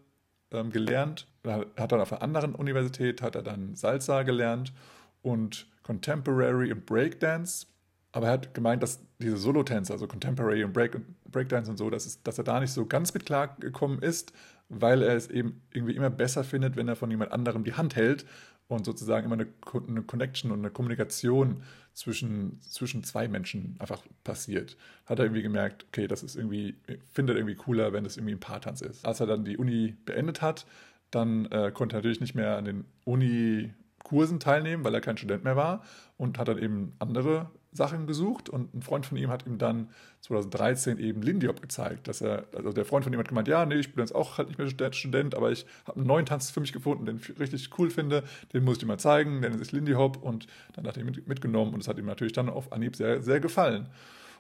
[0.70, 1.31] gelernt.
[1.46, 4.74] Hat dann auf einer anderen Universität hat er dann Salsa gelernt
[5.22, 7.68] und Contemporary und Breakdance.
[8.12, 12.06] Aber er hat gemeint, dass diese Solo-Tänze, also Contemporary und Break, Breakdance und so, dass,
[12.06, 14.34] es, dass er da nicht so ganz mit klargekommen ist,
[14.70, 17.96] weil er es eben irgendwie immer besser findet, wenn er von jemand anderem die Hand
[17.96, 18.26] hält
[18.68, 19.48] und sozusagen immer eine,
[19.88, 21.64] eine Connection und eine Kommunikation
[21.94, 24.78] zwischen, zwischen zwei Menschen einfach passiert.
[25.06, 26.76] Hat er irgendwie gemerkt, okay, das ist irgendwie,
[27.10, 29.06] findet irgendwie cooler, wenn es irgendwie ein Paartanz ist.
[29.06, 30.66] Als er dann die Uni beendet hat,
[31.12, 35.44] dann äh, konnte er natürlich nicht mehr an den Uni-Kursen teilnehmen, weil er kein Student
[35.44, 35.84] mehr war
[36.18, 38.50] und hat dann eben andere Sachen gesucht.
[38.50, 39.90] Und ein Freund von ihm hat ihm dann
[40.22, 43.76] 2013 eben Lindiop gezeigt, dass er, also der Freund von ihm hat gemeint, ja, nee,
[43.76, 46.60] ich bin jetzt auch halt nicht mehr Student, aber ich habe einen neuen Tanz für
[46.60, 49.64] mich gefunden, den ich richtig cool finde, den muss ich dir mal zeigen, der nennt
[49.64, 52.50] sich Lindy Hop und dann hat er ihn mitgenommen und es hat ihm natürlich dann
[52.50, 53.88] auf Anhieb sehr, sehr gefallen.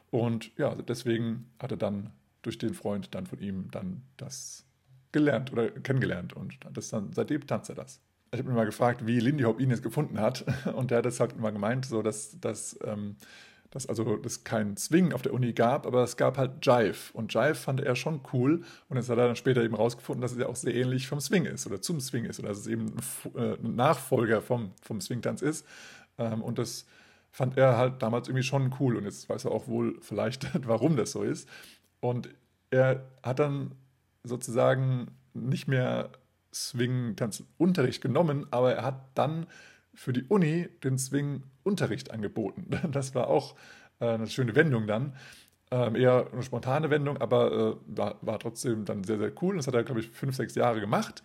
[0.09, 2.11] Und ja, deswegen hat er dann
[2.41, 4.65] durch den Freund dann von ihm dann das
[5.11, 8.01] gelernt oder kennengelernt und das dann, seitdem tanzt er das
[8.33, 10.45] ich habe ihn mal gefragt, wie Lindy Hop ihn jetzt gefunden hat.
[10.73, 13.17] Und der hat das halt immer gemeint, so dass, dass, ähm,
[13.71, 17.11] dass also das kein Swing auf der Uni gab, aber es gab halt Jive.
[17.13, 18.63] Und Jive fand er schon cool.
[18.87, 21.19] Und jetzt hat er dann später eben rausgefunden, dass es ja auch sehr ähnlich vom
[21.19, 22.95] Swing ist oder zum Swing ist oder dass es eben
[23.35, 25.65] ein, äh, Nachfolger vom, vom Swing-Tanz ist.
[26.17, 26.85] Ähm, und das
[27.31, 28.95] fand er halt damals irgendwie schon cool.
[28.95, 31.49] Und jetzt weiß er auch wohl vielleicht, warum das so ist.
[31.99, 32.29] Und
[32.69, 33.75] er hat dann
[34.23, 36.11] sozusagen nicht mehr
[36.53, 39.47] Swing-Tanzunterricht genommen, aber er hat dann
[39.93, 42.67] für die Uni den Swing-Unterricht angeboten.
[42.91, 43.55] Das war auch
[43.99, 45.15] äh, eine schöne Wendung dann.
[45.69, 49.55] Ähm, eher eine spontane Wendung, aber äh, war, war, trotzdem dann sehr, sehr cool.
[49.55, 51.23] Das hat er, glaube ich, fünf, sechs Jahre gemacht,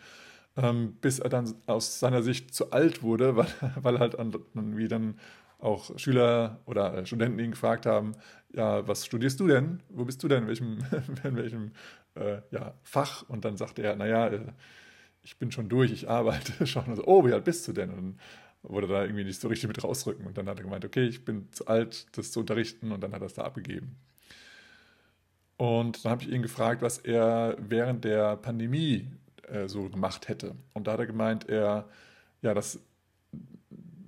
[0.57, 4.88] ähm, bis er dann aus seiner Sicht zu alt wurde, weil, weil halt dann, wie
[4.88, 5.18] dann
[5.59, 8.12] auch Schüler oder äh, Studenten ihn gefragt haben,
[8.53, 9.82] ja, was studierst du denn?
[9.88, 10.44] Wo bist du denn?
[10.44, 10.78] In welchem,
[11.24, 11.72] in welchem
[12.16, 13.28] äh, ja, Fach?
[13.28, 14.52] Und dann sagte er, naja, äh,
[15.22, 16.86] ich bin schon durch, ich arbeite schon.
[16.86, 17.90] Also, oh, wie alt bist du denn?
[17.90, 18.20] Und dann
[18.62, 20.26] wurde da irgendwie nicht so richtig mit rausrücken.
[20.26, 22.92] Und dann hat er gemeint, okay, ich bin zu alt, das zu unterrichten.
[22.92, 23.96] Und dann hat er es da abgegeben.
[25.56, 29.10] Und dann habe ich ihn gefragt, was er während der Pandemie
[29.48, 30.54] äh, so gemacht hätte.
[30.74, 31.88] Und da hat er gemeint, er,
[32.42, 32.78] ja, dass,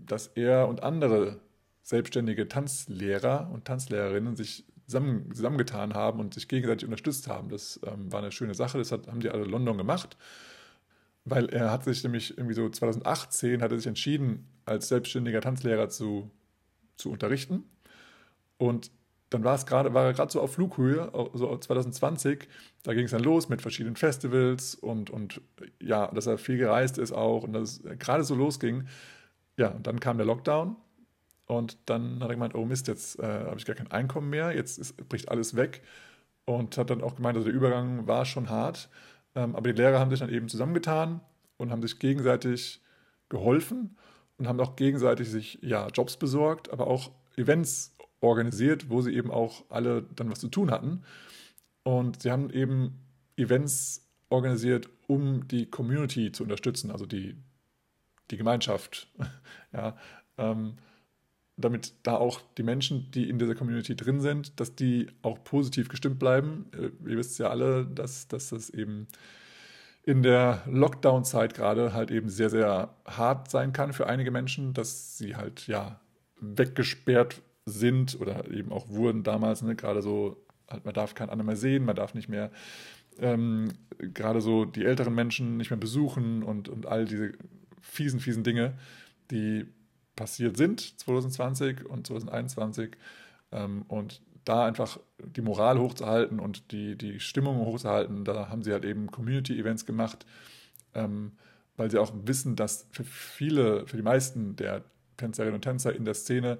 [0.06, 1.40] dass er und andere
[1.82, 7.49] selbstständige Tanzlehrer und Tanzlehrerinnen sich zusammen, zusammengetan haben und sich gegenseitig unterstützt haben.
[7.51, 8.78] Das ähm, war eine schöne Sache.
[8.78, 10.16] Das hat, haben die alle London gemacht
[11.30, 15.89] weil er hat sich nämlich irgendwie so 2018 hat er sich entschieden, als selbstständiger Tanzlehrer
[15.89, 16.30] zu,
[16.97, 17.64] zu unterrichten.
[18.57, 18.91] Und
[19.30, 22.49] dann war es gerade, war er gerade so auf Flughöhe, so 2020,
[22.82, 25.43] da ging es dann los mit verschiedenen Festivals und, und
[25.80, 28.86] ja, dass er viel gereist ist auch und dass es gerade so losging.
[29.59, 30.76] Ja, und dann kam der Lockdown
[31.49, 34.55] und dann hat er gemeint, oh Mist, jetzt äh, habe ich gar kein Einkommen mehr,
[34.55, 35.82] jetzt ist, bricht alles weg
[36.44, 38.88] und hat dann auch gemeint, also der Übergang war schon hart
[39.38, 41.20] ähm, aber die Lehrer haben sich dann eben zusammengetan
[41.59, 42.80] und haben sich gegenseitig
[43.28, 43.96] geholfen
[44.36, 49.30] und haben auch gegenseitig sich ja, Jobs besorgt, aber auch Events organisiert, wo sie eben
[49.30, 51.05] auch alle dann was zu tun hatten.
[51.84, 52.99] Und sie haben eben
[53.36, 57.36] Events organisiert, um die Community zu unterstützen, also die,
[58.32, 59.09] die Gemeinschaft.
[59.72, 59.96] ja,
[60.36, 60.74] ähm,
[61.59, 65.88] damit da auch die Menschen, die in dieser Community drin sind, dass die auch positiv
[65.88, 66.66] gestimmt bleiben.
[66.72, 69.09] Äh, ihr wisst ja alle, dass, dass das eben
[70.04, 75.18] in der Lockdown-Zeit gerade halt eben sehr, sehr hart sein kann für einige Menschen, dass
[75.18, 76.00] sie halt ja
[76.40, 81.46] weggesperrt sind oder eben auch wurden damals, ne, gerade so, halt, man darf keinen anderen
[81.46, 82.50] mehr sehen, man darf nicht mehr
[83.18, 87.32] ähm, gerade so die älteren Menschen nicht mehr besuchen und, und all diese
[87.80, 88.78] fiesen, fiesen Dinge,
[89.30, 89.66] die
[90.18, 92.96] passiert sind 2020 und 2021
[93.52, 98.72] ähm, und da einfach die Moral hochzuhalten und die, die Stimmung hochzuhalten, da haben sie
[98.72, 100.26] halt eben Community-Events gemacht,
[100.94, 101.32] ähm,
[101.76, 104.84] weil sie auch wissen, dass für viele, für die meisten der
[105.16, 106.58] Tänzerinnen und Tänzer in der Szene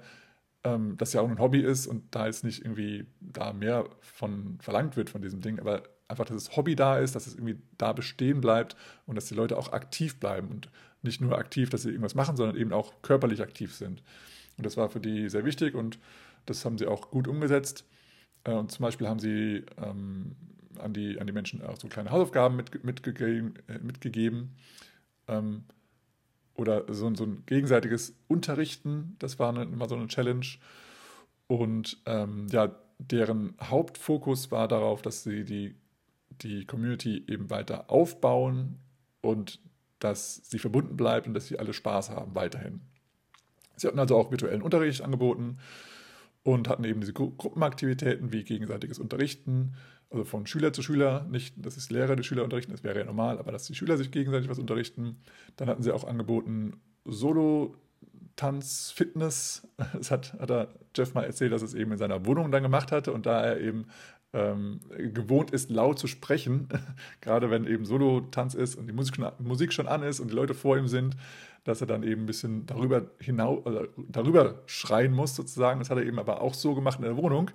[0.63, 4.57] ähm, das ja auch ein Hobby ist und da jetzt nicht irgendwie da mehr von
[4.61, 7.61] verlangt wird von diesem Ding, aber einfach, dass das Hobby da ist, dass es irgendwie
[7.77, 10.69] da bestehen bleibt und dass die Leute auch aktiv bleiben und
[11.01, 14.03] nicht nur aktiv, dass sie irgendwas machen, sondern eben auch körperlich aktiv sind.
[14.57, 15.99] Und das war für die sehr wichtig und
[16.45, 17.85] das haben sie auch gut umgesetzt.
[18.43, 20.35] Äh, und zum Beispiel haben sie ähm,
[20.79, 24.55] an, die, an die Menschen auch so kleine Hausaufgaben mit, mitgegeben, äh, mitgegeben
[25.27, 25.63] ähm,
[26.55, 29.15] oder so, so, ein gegenseitiges Unterrichten.
[29.19, 30.45] Das war eine, immer so eine Challenge.
[31.47, 35.75] Und ähm, ja, deren Hauptfokus war darauf, dass sie die,
[36.41, 38.77] die Community eben weiter aufbauen
[39.21, 39.59] und
[39.99, 42.81] dass sie verbunden bleibt und dass sie alle Spaß haben weiterhin.
[43.75, 45.57] Sie hatten also auch virtuellen Unterricht angeboten
[46.43, 49.75] und hatten eben diese Gruppenaktivitäten wie gegenseitiges Unterrichten,
[50.09, 53.05] also von Schüler zu Schüler, nicht, dass es Lehrer die Schüler unterrichten, das wäre ja
[53.05, 55.17] normal, aber dass die Schüler sich gegenseitig was unterrichten.
[55.55, 57.75] Dann hatten sie auch angeboten Solo-
[58.39, 59.67] Tanz, Fitness.
[59.93, 62.91] Das hat, hat er Jeff mal erzählt, dass es eben in seiner Wohnung dann gemacht
[62.91, 63.87] hatte und da er eben
[64.33, 64.79] ähm,
[65.13, 66.69] gewohnt ist, laut zu sprechen,
[67.21, 70.35] gerade wenn eben Solo-Tanz ist und die Musik schon, Musik schon an ist und die
[70.35, 71.15] Leute vor ihm sind,
[71.63, 75.79] dass er dann eben ein bisschen darüber hinaus, äh, darüber schreien muss sozusagen.
[75.79, 77.51] Das hat er eben aber auch so gemacht in der Wohnung,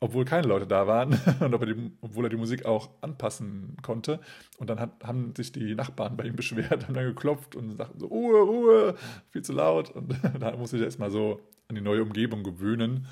[0.00, 4.20] obwohl keine Leute da waren und er die, obwohl er die Musik auch anpassen konnte.
[4.58, 8.00] Und dann hat, haben sich die Nachbarn bei ihm beschwert, haben dann geklopft und sagten
[8.00, 8.94] so, Ruhe, Ruhe,
[9.30, 9.90] viel zu laut.
[9.90, 13.06] Und da musste ich erstmal so an die neue Umgebung gewöhnen.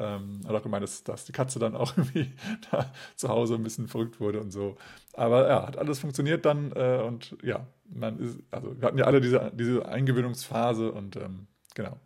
[0.00, 2.32] Ähm, hat auch gemeint, dass, dass, die Katze dann auch irgendwie
[2.70, 4.76] da zu Hause ein bisschen verrückt wurde und so.
[5.12, 9.04] Aber ja, hat alles funktioniert dann äh, und ja, man ist, also wir hatten ja
[9.04, 11.98] alle diese, diese Eingewöhnungsphase und ähm, genau.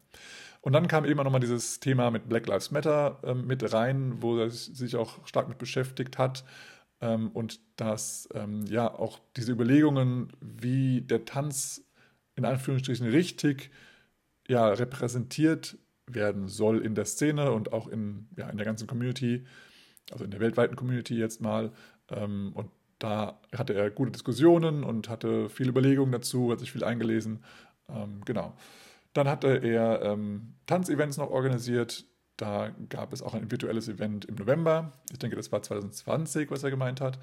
[0.61, 4.23] Und dann kam eben auch nochmal dieses Thema mit Black Lives Matter ähm, mit rein,
[4.23, 6.45] wo er sich auch stark mit beschäftigt hat.
[7.01, 11.85] Ähm, und dass ähm, ja auch diese Überlegungen, wie der Tanz
[12.35, 13.71] in Anführungsstrichen richtig
[14.49, 19.45] ja, repräsentiert werden soll in der Szene und auch in, ja, in der ganzen Community,
[20.11, 21.73] also in der weltweiten Community jetzt mal.
[22.11, 26.85] Ähm, und da hatte er gute Diskussionen und hatte viele Überlegungen dazu, hat sich viel
[26.85, 27.43] eingelesen.
[27.89, 28.55] Ähm, genau.
[29.13, 32.05] Dann hatte er ähm, Tanzevents noch organisiert.
[32.37, 34.93] Da gab es auch ein virtuelles Event im November.
[35.13, 37.19] Ich denke, das war 2020, was er gemeint hat.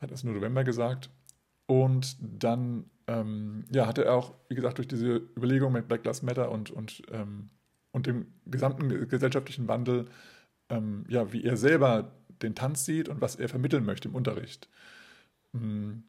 [0.00, 1.10] Hat es nur November gesagt.
[1.66, 6.22] Und dann ähm, ja, hatte er auch, wie gesagt, durch diese Überlegung mit Black Lives
[6.22, 7.50] Matter und, und ähm,
[7.92, 10.06] und dem gesamten gesellschaftlichen Wandel,
[10.68, 12.12] ähm, ja, wie er selber
[12.42, 14.68] den Tanz sieht und was er vermitteln möchte im Unterricht.
[15.52, 16.00] Mm.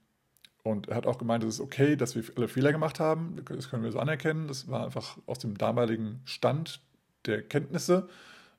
[0.64, 3.36] Und er hat auch gemeint, es ist okay, dass wir alle Fehler gemacht haben.
[3.46, 4.48] Das können wir so anerkennen.
[4.48, 6.82] Das war einfach aus dem damaligen Stand
[7.26, 8.08] der Kenntnisse,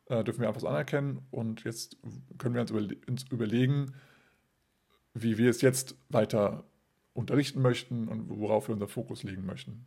[0.07, 1.27] äh, dürfen wir einfach so anerkennen.
[1.31, 1.97] Und jetzt
[2.37, 3.95] können wir uns, überle uns überlegen,
[5.14, 6.64] wie wir es jetzt weiter
[7.14, 9.87] unterrichten möchten und worauf wir unser Fokus legen möchten.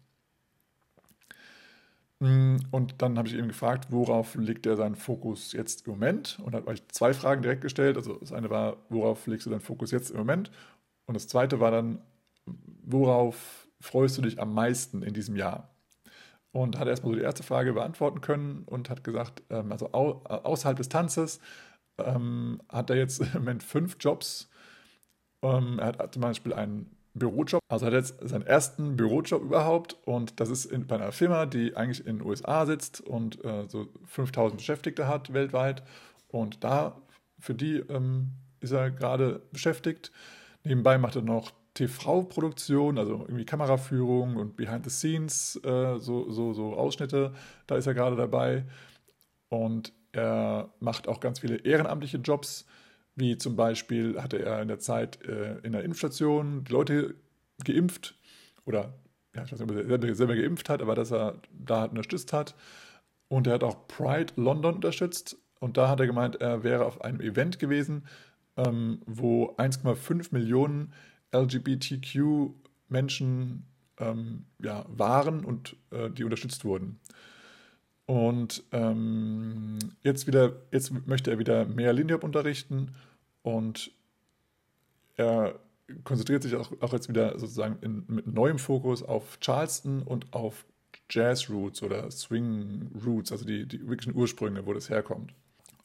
[2.20, 6.40] Mm, und dann habe ich ihn gefragt, worauf legt er seinen Fokus jetzt im Moment?
[6.44, 7.98] Und hat euch zwei Fragen direkt gestellt.
[7.98, 10.52] Also das eine war, worauf legst du deinen Fokus jetzt im Moment?
[11.06, 12.02] Und das zweite war dann,
[12.84, 15.70] worauf freust du dich am meisten in diesem Jahr?
[16.52, 20.78] Und hat erstmal so die erste Frage beantworten können und hat gesagt, ähm, also außerhalb
[20.78, 21.40] des Tanzes
[22.00, 24.50] ähm, hat er jetzt im Moment fünf Jobs.
[25.44, 27.62] Ähm, er hat zum Beispiel einen Bürojob.
[27.70, 31.76] Also hat jetzt seinen ersten Bürojob überhaupt und das ist in, bei einer Firma, die
[31.76, 35.84] eigentlich in den USA sitzt und äh, so 5000 Beschäftigte hat weltweit
[36.28, 37.02] und da
[37.40, 40.12] für die ähm, ist er gerade beschäftigt.
[40.64, 46.54] Nebenbei macht er noch TV-Produktion, also irgendwie Kameraführung und Behind the Scenes, äh, so, so,
[46.54, 47.34] so Ausschnitte,
[47.68, 48.66] da ist er gerade dabei.
[49.50, 52.66] Und er macht auch ganz viele ehrenamtliche Jobs
[53.18, 57.16] wie zum Beispiel hatte er in der Zeit äh, in der Impfstation die Leute
[57.64, 58.16] geimpft
[58.66, 58.94] oder
[59.36, 62.56] ja, ich weiß nicht, ob er selber geimpft hat, aber dass er da unterstützt hat.
[63.28, 65.38] Und er hat auch Pride London unterstützt.
[65.60, 68.08] Und da hat er gemeint, er wäre auf einem Event gewesen,
[68.56, 70.94] ähm, wo 1,5 Millionen
[71.32, 73.68] LGBTQ-Menschen
[74.00, 77.00] ähm, ja, waren und äh, die unterstützt wurden.
[78.06, 82.96] Und ähm, jetzt, wieder, jetzt möchte er wieder mehr Lindy unterrichten
[83.48, 83.92] und
[85.16, 85.58] er
[86.04, 90.66] konzentriert sich auch, auch jetzt wieder sozusagen in, mit neuem Fokus auf Charleston und auf
[91.10, 95.34] Jazz Roots oder Swing Roots, also die, die wirklichen Ursprünge, wo das herkommt.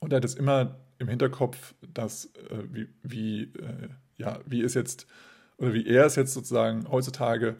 [0.00, 4.74] Und er hat es immer im Hinterkopf, dass äh, wie, wie, äh, ja, wie es
[4.74, 5.06] jetzt
[5.56, 7.54] oder wie er es jetzt sozusagen heutzutage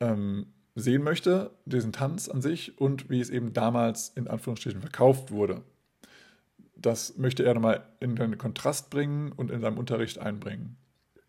[0.00, 0.46] ähm,
[0.76, 5.62] sehen möchte, diesen Tanz an sich und wie es eben damals in Anführungsstrichen verkauft wurde.
[6.84, 10.76] Das möchte er nochmal in den Kontrast bringen und in seinem Unterricht einbringen.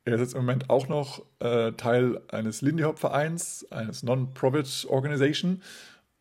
[0.03, 4.85] er ist jetzt im Moment auch noch äh, Teil eines Lindy Hop Vereins, eines Non-Profit
[4.89, 5.61] Organization.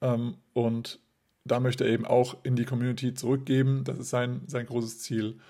[0.00, 1.00] Ähm, und
[1.42, 3.82] da möchte er eben auch in die Community zurückgeben.
[3.82, 5.40] Das ist sein, sein großes Ziel.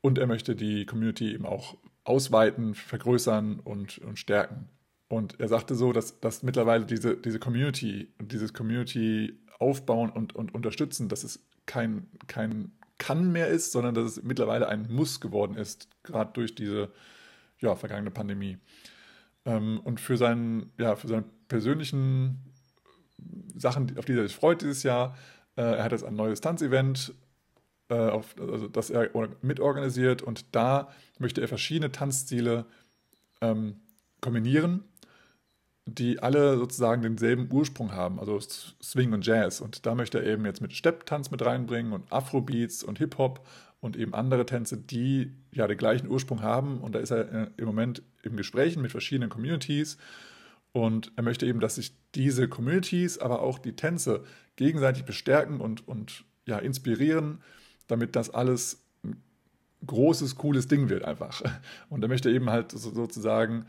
[0.00, 4.70] Und er möchte die Community eben auch ausweiten, vergrößern und, und stärken.
[5.08, 10.34] Und er sagte so, dass, dass mittlerweile diese, diese Community und dieses Community aufbauen und,
[10.34, 15.20] und unterstützen, dass es kein, kein Kann mehr ist, sondern dass es mittlerweile ein Muss
[15.20, 16.90] geworden ist, gerade durch diese
[17.58, 18.58] ja, vergangene Pandemie.
[19.46, 22.38] Ähm, und für seinen, ja, für seine persönlichen
[23.56, 25.16] Sachen, auf die er sich freut dieses Jahr,
[25.56, 27.14] äh, er hat jetzt ein neues Tanzevent,
[27.88, 32.66] äh, also das er mitorganisiert und da möchte er verschiedene Tanzstile
[33.40, 33.76] ähm,
[34.20, 34.84] kombinieren,
[35.86, 39.60] die alle sozusagen denselben Ursprung haben, also Swing und Jazz.
[39.60, 43.46] Und da möchte er eben jetzt mit Stepptanz mit reinbringen und Afrobeats und Hip-Hop
[43.80, 46.78] und eben andere Tänze, die ja den gleichen Ursprung haben.
[46.78, 49.96] Und da ist er äh, im Moment im Gesprächen mit verschiedenen Communities.
[50.72, 54.24] Und er möchte eben, dass sich diese Communities, aber auch die Tänze
[54.56, 57.38] gegenseitig bestärken und, und ja, inspirieren,
[57.88, 59.22] damit das alles ein
[59.86, 61.42] großes, cooles Ding wird einfach.
[61.88, 63.66] Und er möchte eben halt sozusagen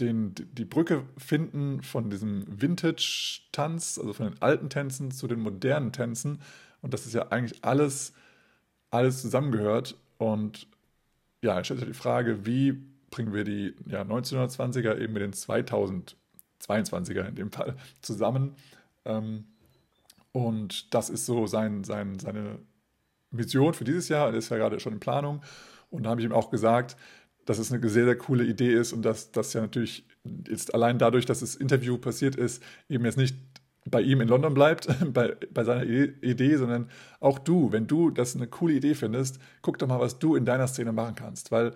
[0.00, 5.92] den, die Brücke finden von diesem Vintage-Tanz, also von den alten Tänzen zu den modernen
[5.92, 6.40] Tänzen.
[6.82, 8.12] Und das ist ja eigentlich alles
[8.90, 9.96] alles zusammengehört.
[10.18, 10.66] Und
[11.42, 12.72] ja, jetzt stellt sich die Frage, wie
[13.10, 18.54] bringen wir die ja, 1920er eben mit den 2022er in dem Fall zusammen.
[19.04, 19.46] Ähm,
[20.32, 22.58] und das ist so sein, sein, seine
[23.30, 24.28] Mission für dieses Jahr.
[24.28, 25.42] Er ist ja gerade schon in Planung.
[25.90, 26.96] Und da habe ich ihm auch gesagt,
[27.46, 30.06] dass es eine sehr, sehr coole Idee ist und dass das ja natürlich
[30.48, 33.36] jetzt allein dadurch, dass das Interview passiert ist, eben jetzt nicht
[33.86, 38.36] bei ihm in London bleibt, bei, bei seiner Idee, sondern auch du, wenn du das
[38.36, 41.50] eine coole Idee findest, guck doch mal, was du in deiner Szene machen kannst.
[41.50, 41.74] Weil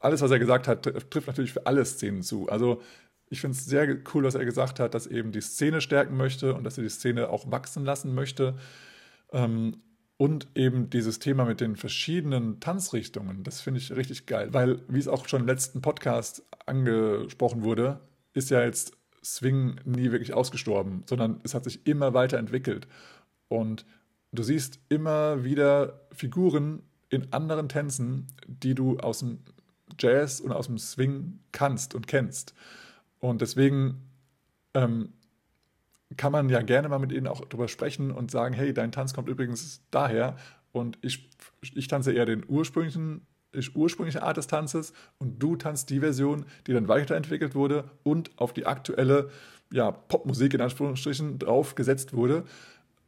[0.00, 2.48] alles, was er gesagt hat, trifft natürlich für alle Szenen zu.
[2.48, 2.82] Also
[3.28, 6.54] ich finde es sehr cool, was er gesagt hat, dass eben die Szene stärken möchte
[6.54, 8.56] und dass er die Szene auch wachsen lassen möchte.
[9.32, 9.76] Ähm,
[10.20, 14.52] und eben dieses Thema mit den verschiedenen Tanzrichtungen, das finde ich richtig geil.
[14.52, 18.00] Weil, wie es auch schon im letzten Podcast angesprochen wurde,
[18.34, 18.92] ist ja jetzt
[19.24, 22.86] Swing nie wirklich ausgestorben, sondern es hat sich immer weiterentwickelt.
[23.48, 23.86] Und
[24.30, 29.38] du siehst immer wieder Figuren in anderen Tänzen, die du aus dem
[29.98, 32.52] Jazz und aus dem Swing kannst und kennst.
[33.20, 34.02] Und deswegen
[34.74, 35.14] ähm,
[36.16, 39.14] kann man ja gerne mal mit ihnen auch drüber sprechen und sagen, hey, dein Tanz
[39.14, 40.36] kommt übrigens daher
[40.72, 41.28] und ich,
[41.74, 43.26] ich tanze eher den ursprünglichen
[43.74, 48.52] ursprüngliche Art des Tanzes und du tanzt die Version, die dann weiterentwickelt wurde und auf
[48.52, 49.30] die aktuelle
[49.72, 52.44] ja, Popmusik in Anführungsstrichen draufgesetzt wurde,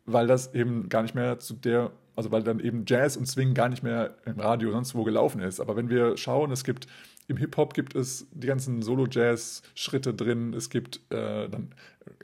[0.04, 3.54] weil das eben gar nicht mehr zu der, also weil dann eben Jazz und Swing
[3.54, 5.60] gar nicht mehr im Radio sonst wo gelaufen ist.
[5.60, 6.86] Aber wenn wir schauen, es gibt
[7.28, 10.54] im Hip-Hop gibt es die ganzen Solo-Jazz-Schritte drin.
[10.54, 11.74] Es gibt äh, dann,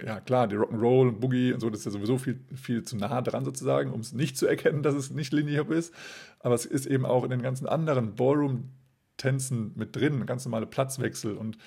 [0.04, 2.96] ja klar, die Rock'n'Roll und Boogie und so, das ist ja sowieso viel, viel zu
[2.96, 5.94] nah dran sozusagen, um es nicht zu erkennen, dass es nicht Lindy-Hop ist.
[6.40, 11.36] Aber es ist eben auch in den ganzen anderen Ballroom-Tänzen mit drin, ganz normale Platzwechsel
[11.36, 11.58] und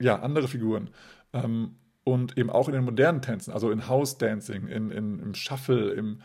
[0.00, 0.90] ja, andere Figuren.
[1.32, 5.92] Ähm, und eben auch in den modernen Tänzen, also in House-Dancing, in, in, im Shuffle,
[5.92, 6.20] im,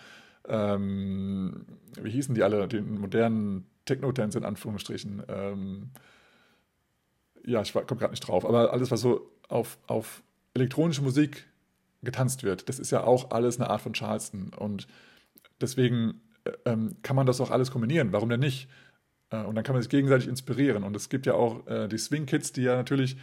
[0.47, 1.65] ähm,
[2.01, 5.23] wie hießen die alle, den modernen Techno-Dance in Anführungsstrichen.
[5.27, 5.91] Ähm,
[7.45, 10.23] ja, ich komme gerade nicht drauf, aber alles, was so auf, auf
[10.53, 11.45] elektronische Musik
[12.01, 14.51] getanzt wird, das ist ja auch alles eine Art von Charleston.
[14.57, 14.87] Und
[15.61, 18.11] deswegen äh, ähm, kann man das auch alles kombinieren.
[18.11, 18.69] Warum denn nicht?
[19.29, 20.83] Äh, und dann kann man sich gegenseitig inspirieren.
[20.83, 23.17] Und es gibt ja auch äh, die Swing Kids, die ja natürlich,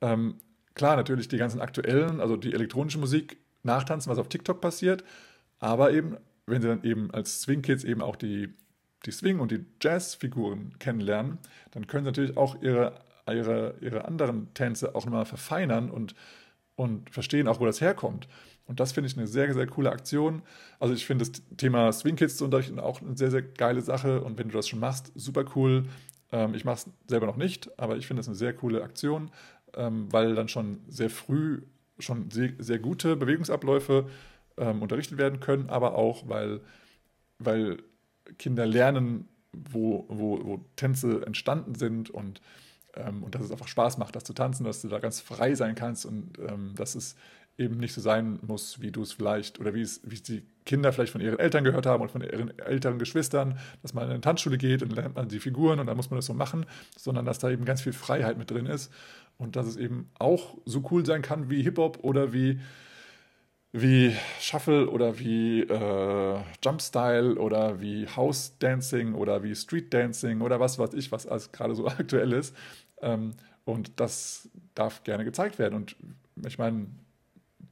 [0.00, 0.36] ähm,
[0.74, 5.04] klar, natürlich die ganzen aktuellen, also die elektronische Musik nachtanzen, was auf TikTok passiert,
[5.58, 8.52] aber eben, wenn sie dann eben als Swing Kids eben auch die
[9.04, 11.38] die Swing- und die Jazz-Figuren kennenlernen,
[11.72, 16.14] dann können sie natürlich auch ihre, ihre, ihre anderen Tänze auch nochmal verfeinern und,
[16.76, 18.28] und verstehen auch, wo das herkommt.
[18.66, 20.42] Und das finde ich eine sehr, sehr coole Aktion.
[20.80, 24.22] Also ich finde das Thema Swing Kids zu unterrichten auch eine sehr, sehr geile Sache.
[24.22, 25.84] Und wenn du das schon machst, super cool.
[26.32, 29.30] Ähm, ich mache es selber noch nicht, aber ich finde das eine sehr coole Aktion,
[29.74, 31.62] ähm, weil dann schon sehr früh
[31.98, 34.08] schon sehr, sehr gute Bewegungsabläufe
[34.56, 36.60] ähm, unterrichtet werden können, aber auch, weil,
[37.38, 37.78] weil
[38.38, 42.40] Kinder lernen, wo, wo, wo Tänze entstanden sind und,
[42.94, 45.54] ähm, und dass es einfach Spaß macht, das zu tanzen, dass du da ganz frei
[45.54, 47.16] sein kannst und ähm, dass es
[47.56, 50.92] eben nicht so sein muss, wie du es vielleicht oder wie es, wie die Kinder
[50.92, 54.20] vielleicht von ihren Eltern gehört haben und von ihren älteren Geschwistern, dass man in eine
[54.20, 56.66] Tanzschule geht und lernt man die Figuren und dann muss man das so machen,
[56.96, 58.92] sondern dass da eben ganz viel Freiheit mit drin ist
[59.36, 62.60] und dass es eben auch so cool sein kann wie Hip-Hop oder wie
[63.76, 70.60] wie Shuffle oder wie äh, Jumpstyle oder wie House Dancing oder wie Street Dancing oder
[70.60, 72.54] was weiß ich, was alles gerade so aktuell ist.
[73.02, 75.74] Ähm, und das darf gerne gezeigt werden.
[75.74, 75.96] Und
[76.46, 76.86] ich meine,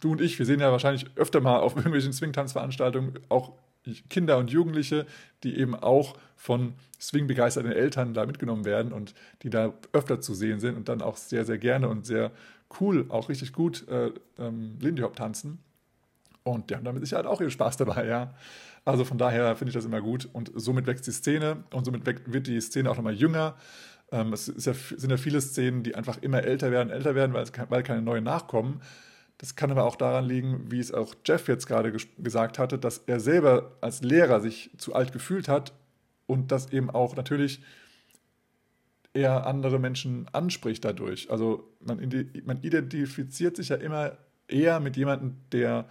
[0.01, 3.53] du und ich, wir sehen ja wahrscheinlich öfter mal auf irgendwelchen Swing-Tanzveranstaltungen auch
[4.11, 5.07] Kinder und Jugendliche,
[5.45, 10.59] die eben auch von Swing-begeisterten Eltern da mitgenommen werden und die da öfter zu sehen
[10.59, 12.33] sind und dann auch sehr, sehr gerne und sehr
[12.81, 15.61] cool, auch richtig gut äh, ähm, Lindy Hop tanzen.
[16.45, 18.35] Und die haben damit sicher halt auch ihren Spaß dabei, ja.
[18.85, 22.05] Also von daher finde ich das immer gut und somit wächst die Szene und somit
[22.05, 23.55] wird die Szene auch nochmal jünger.
[24.11, 27.47] Ähm, es ja, sind ja viele Szenen, die einfach immer älter werden, älter werden, weil,
[27.69, 28.81] weil keine neuen nachkommen.
[29.39, 32.99] Das kann aber auch daran liegen, wie es auch Jeff jetzt gerade gesagt hatte, dass
[32.99, 35.73] er selber als Lehrer sich zu alt gefühlt hat
[36.27, 37.63] und das eben auch natürlich
[39.15, 41.31] eher andere Menschen anspricht dadurch.
[41.31, 41.99] Also man,
[42.45, 44.13] man identifiziert sich ja immer
[44.49, 45.87] eher mit jemandem, der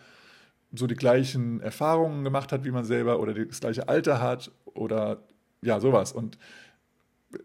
[0.73, 5.23] so die gleichen Erfahrungen gemacht hat wie man selber oder das gleiche Alter hat oder
[5.61, 6.11] ja, sowas.
[6.11, 6.37] Und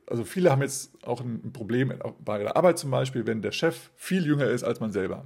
[0.06, 1.92] also viele haben jetzt auch ein Problem
[2.24, 5.24] bei der Arbeit zum Beispiel, wenn der Chef viel jünger ist als man selber.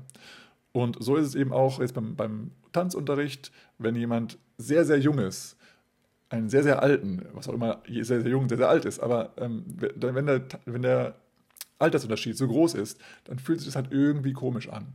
[0.73, 5.19] Und so ist es eben auch jetzt beim, beim Tanzunterricht, wenn jemand sehr, sehr jung
[5.19, 5.57] ist,
[6.29, 9.33] einen sehr, sehr alten, was auch immer sehr, sehr jung, sehr, sehr alt ist, aber
[9.37, 9.65] ähm,
[9.97, 11.17] wenn, der, wenn der
[11.81, 14.93] Altersunterschied so groß ist, dann fühlt sich das halt irgendwie komisch an.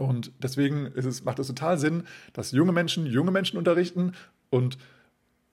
[0.00, 4.12] Und deswegen es, macht es total Sinn, dass junge Menschen junge Menschen unterrichten
[4.48, 4.78] und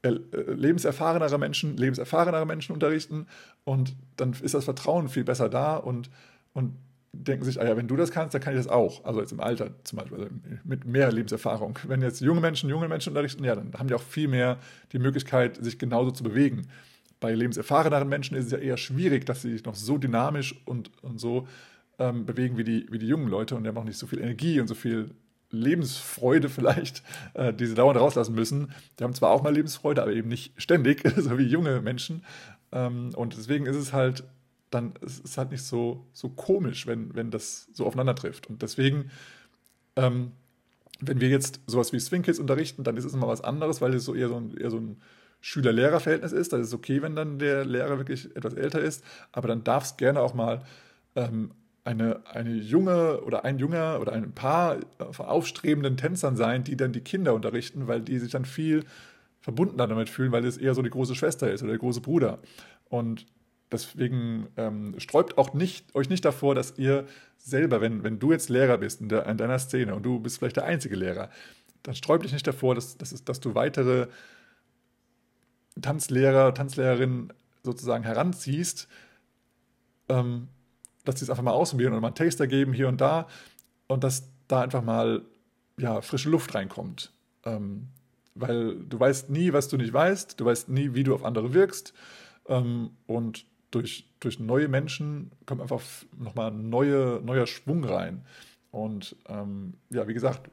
[0.03, 3.27] äh, lebenserfahrenere Menschen lebenserfahrenere Menschen unterrichten
[3.65, 6.09] und dann ist das Vertrauen viel besser da und,
[6.53, 6.75] und
[7.11, 9.03] denken sich, ah ja, wenn du das kannst, dann kann ich das auch.
[9.03, 10.29] Also jetzt im Alter zum Beispiel, also
[10.63, 11.77] mit mehr Lebenserfahrung.
[11.85, 14.59] Wenn jetzt junge Menschen junge Menschen unterrichten, ja, dann haben die auch viel mehr
[14.93, 16.67] die Möglichkeit, sich genauso zu bewegen.
[17.19, 20.91] Bei lebenserfahreneren Menschen ist es ja eher schwierig, dass sie sich noch so dynamisch und,
[21.01, 21.47] und so
[21.99, 24.19] ähm, bewegen wie die, wie die jungen Leute und die haben auch nicht so viel
[24.19, 25.11] Energie und so viel
[25.49, 28.71] Lebensfreude vielleicht, äh, die sie dauernd rauslassen müssen.
[28.99, 32.23] Die haben zwar auch mal Lebensfreude, aber eben nicht ständig, so wie junge Menschen.
[32.71, 34.23] Ähm, und deswegen ist es halt
[34.69, 38.47] dann ist es halt nicht so, so komisch, wenn, wenn das so aufeinander trifft.
[38.47, 39.11] Und deswegen,
[39.95, 40.33] ähm,
[40.99, 43.93] wenn wir jetzt sowas wie Swing Kids unterrichten, dann ist es immer was anderes, weil
[43.93, 44.97] es so eher so ein, eher so ein
[45.39, 46.51] Schüler-Lehrer-Verhältnis ist.
[46.51, 49.97] Das ist okay, wenn dann der Lehrer wirklich etwas älter ist, aber dann darf es
[49.97, 50.63] gerne auch mal
[51.15, 51.51] ähm,
[51.87, 54.77] eine, eine junge oder ein junger oder ein paar
[55.11, 58.83] von aufstrebenden Tänzern sein, die dann die Kinder unterrichten, weil die sich dann viel
[59.41, 62.39] verbundener damit fühlen, weil es eher so die große Schwester ist oder der große Bruder.
[62.89, 63.25] Und
[63.71, 67.05] Deswegen ähm, sträubt auch nicht, euch nicht davor, dass ihr
[67.37, 70.37] selber, wenn, wenn du jetzt Lehrer bist in, der, in deiner Szene und du bist
[70.37, 71.29] vielleicht der einzige Lehrer,
[71.83, 74.07] dann sträubt dich nicht davor, dass, dass, dass du weitere
[75.81, 77.33] Tanzlehrer, Tanzlehrerinnen
[77.63, 78.87] sozusagen heranziehst,
[80.07, 80.47] ähm,
[81.07, 83.27] dass sie es einfach mal ausprobieren und mal einen Taster geben hier und da
[83.87, 85.23] und dass da einfach mal
[85.77, 87.11] ja, frische Luft reinkommt.
[87.45, 87.87] Ähm,
[88.35, 91.53] weil du weißt nie, was du nicht weißt, du weißt nie, wie du auf andere
[91.53, 91.93] wirkst.
[92.47, 95.81] Ähm, und durch, durch neue Menschen kommt einfach
[96.17, 98.25] nochmal neue, neuer Schwung rein.
[98.71, 100.49] Und ähm, ja, wie gesagt,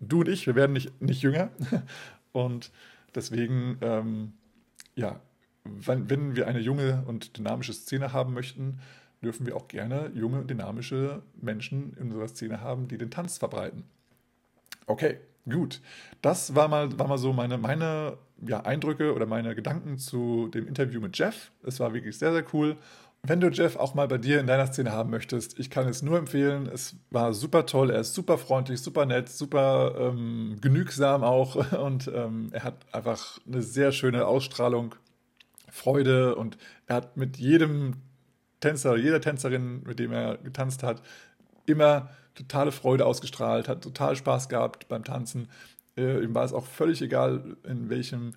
[0.00, 1.50] du und ich, wir werden nicht, nicht jünger.
[2.32, 2.70] Und
[3.14, 4.34] deswegen, ähm,
[4.94, 5.20] ja,
[5.64, 8.78] wenn, wenn wir eine junge und dynamische Szene haben möchten,
[9.22, 13.84] dürfen wir auch gerne junge dynamische Menschen in unserer Szene haben, die den Tanz verbreiten.
[14.86, 15.18] Okay,
[15.48, 15.80] gut.
[16.22, 20.66] Das war mal, war mal so meine, meine ja, Eindrücke oder meine Gedanken zu dem
[20.66, 21.50] Interview mit Jeff.
[21.62, 22.76] Es war wirklich sehr, sehr cool.
[23.22, 26.00] Wenn du Jeff auch mal bei dir in deiner Szene haben möchtest, ich kann es
[26.00, 26.66] nur empfehlen.
[26.66, 32.10] Es war super toll, er ist super freundlich, super nett, super ähm, genügsam auch und
[32.14, 34.94] ähm, er hat einfach eine sehr schöne Ausstrahlung,
[35.70, 36.56] Freude und
[36.86, 37.94] er hat mit jedem
[38.60, 41.02] Tänzer, jeder Tänzerin, mit dem er getanzt hat,
[41.66, 45.48] immer totale Freude ausgestrahlt, hat total Spaß gehabt beim Tanzen.
[45.96, 48.34] Äh, ihm war es auch völlig egal, in welchem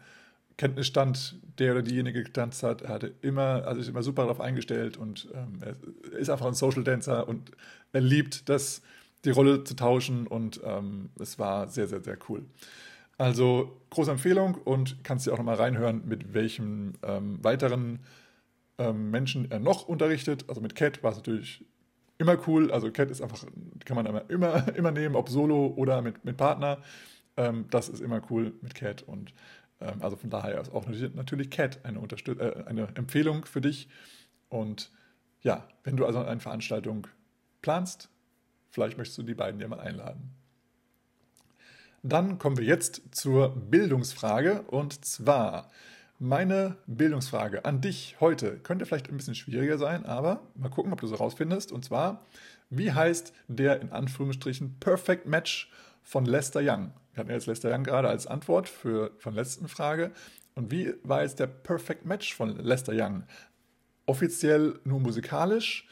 [0.58, 2.84] Kenntnisstand der oder diejenige getanzt hat.
[2.84, 6.54] Er hatte immer, also ist immer super darauf eingestellt und ähm, er ist einfach ein
[6.54, 7.52] Social Dancer und
[7.92, 8.82] er liebt das,
[9.26, 12.44] die Rolle zu tauschen und ähm, es war sehr, sehr, sehr cool.
[13.18, 18.00] Also große Empfehlung und kannst dir auch nochmal reinhören, mit welchem ähm, weiteren
[18.78, 20.46] ähm, Menschen er noch unterrichtet.
[20.48, 21.66] Also mit Cat war es natürlich
[22.18, 22.72] immer cool.
[22.72, 23.46] Also Cat ist einfach,
[23.86, 26.80] kann man immer, immer nehmen, ob solo oder mit, mit Partner.
[27.38, 29.34] Ähm, das ist immer cool mit Cat und
[29.80, 33.90] ähm, also von daher ist auch natürlich Cat eine, Unterstüt äh, eine Empfehlung für dich.
[34.50, 34.92] Und
[35.42, 37.08] ja, wenn du also eine Veranstaltung
[37.62, 38.10] planst,
[38.70, 40.32] vielleicht möchtest du die beiden ja mal einladen.
[42.04, 45.72] Dann kommen wir jetzt zur Bildungsfrage und zwar
[46.24, 51.02] meine Bildungsfrage an dich heute könnte vielleicht ein bisschen schwieriger sein, aber mal gucken, ob
[51.02, 51.72] du es herausfindest.
[51.72, 52.26] Und zwar,
[52.70, 55.72] wie heißt der in Anführungsstrichen Perfect Match
[56.02, 56.92] von Lester Young?
[57.14, 60.12] Wir hatten jetzt Lester Young gerade als Antwort für, von letzten Frage.
[60.56, 63.24] Und wie war jetzt der Perfect Match von Lester Young?
[64.06, 65.88] offiziell nur musikalisch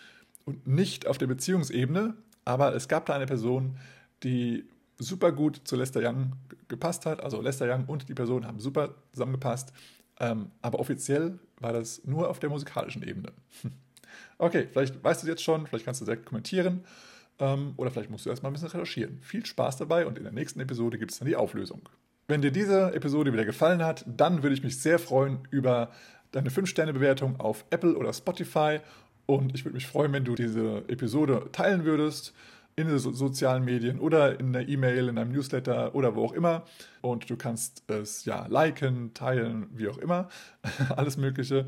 [0.46, 2.16] und nicht auf der Beziehungsebene,
[2.46, 3.78] aber es gab da eine Person,
[4.24, 4.66] die
[4.98, 6.34] super gut zu Lester Young
[6.68, 7.24] gepasst hat.
[7.24, 9.74] Also Lester Young und die Person haben super zusammengepasst.
[10.22, 13.34] Ähm, aber offiziell war das nur auf der musikalischen Ebene.
[14.38, 16.84] Okay, vielleicht weißt du es jetzt schon, vielleicht kannst du direkt kommentieren
[17.40, 19.20] ähm, oder vielleicht musst du erstmal ein bisschen recherchieren.
[19.22, 21.88] Viel Spaß dabei und in der nächsten Episode gibt es dann die Auflösung.
[22.28, 25.92] Wenn dir diese Episode wieder gefallen hat, dann würde ich mich sehr freuen über
[26.32, 28.80] deine 5-Sterne-Bewertung auf Apple oder Spotify
[29.28, 32.34] und ich würde mich freuen, wenn du diese Episode teilen würdest
[32.76, 36.34] in den so sozialen Medien oder in der E-Mail, in einem Newsletter oder wo auch
[36.34, 36.64] immer.
[37.02, 40.30] Und du kannst es ja liken, teilen, wie auch immer.
[40.96, 41.68] Alles Mögliche.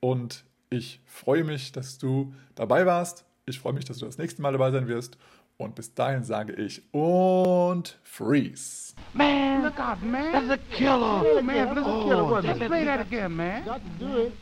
[0.00, 3.24] Und ich freue mich, dass du dabei warst.
[3.46, 5.18] Ich freue mich, dass du das nächste Mal dabei sein wirst.
[5.56, 8.94] Und bis dahin sage ich und freeze.
[9.12, 10.32] Man, look out, man.
[10.32, 11.22] That's a killer.
[11.22, 12.24] Oh, man, that's a killer.
[12.24, 13.64] Oh, Let's play that again, man.
[13.64, 14.32] Got to do it.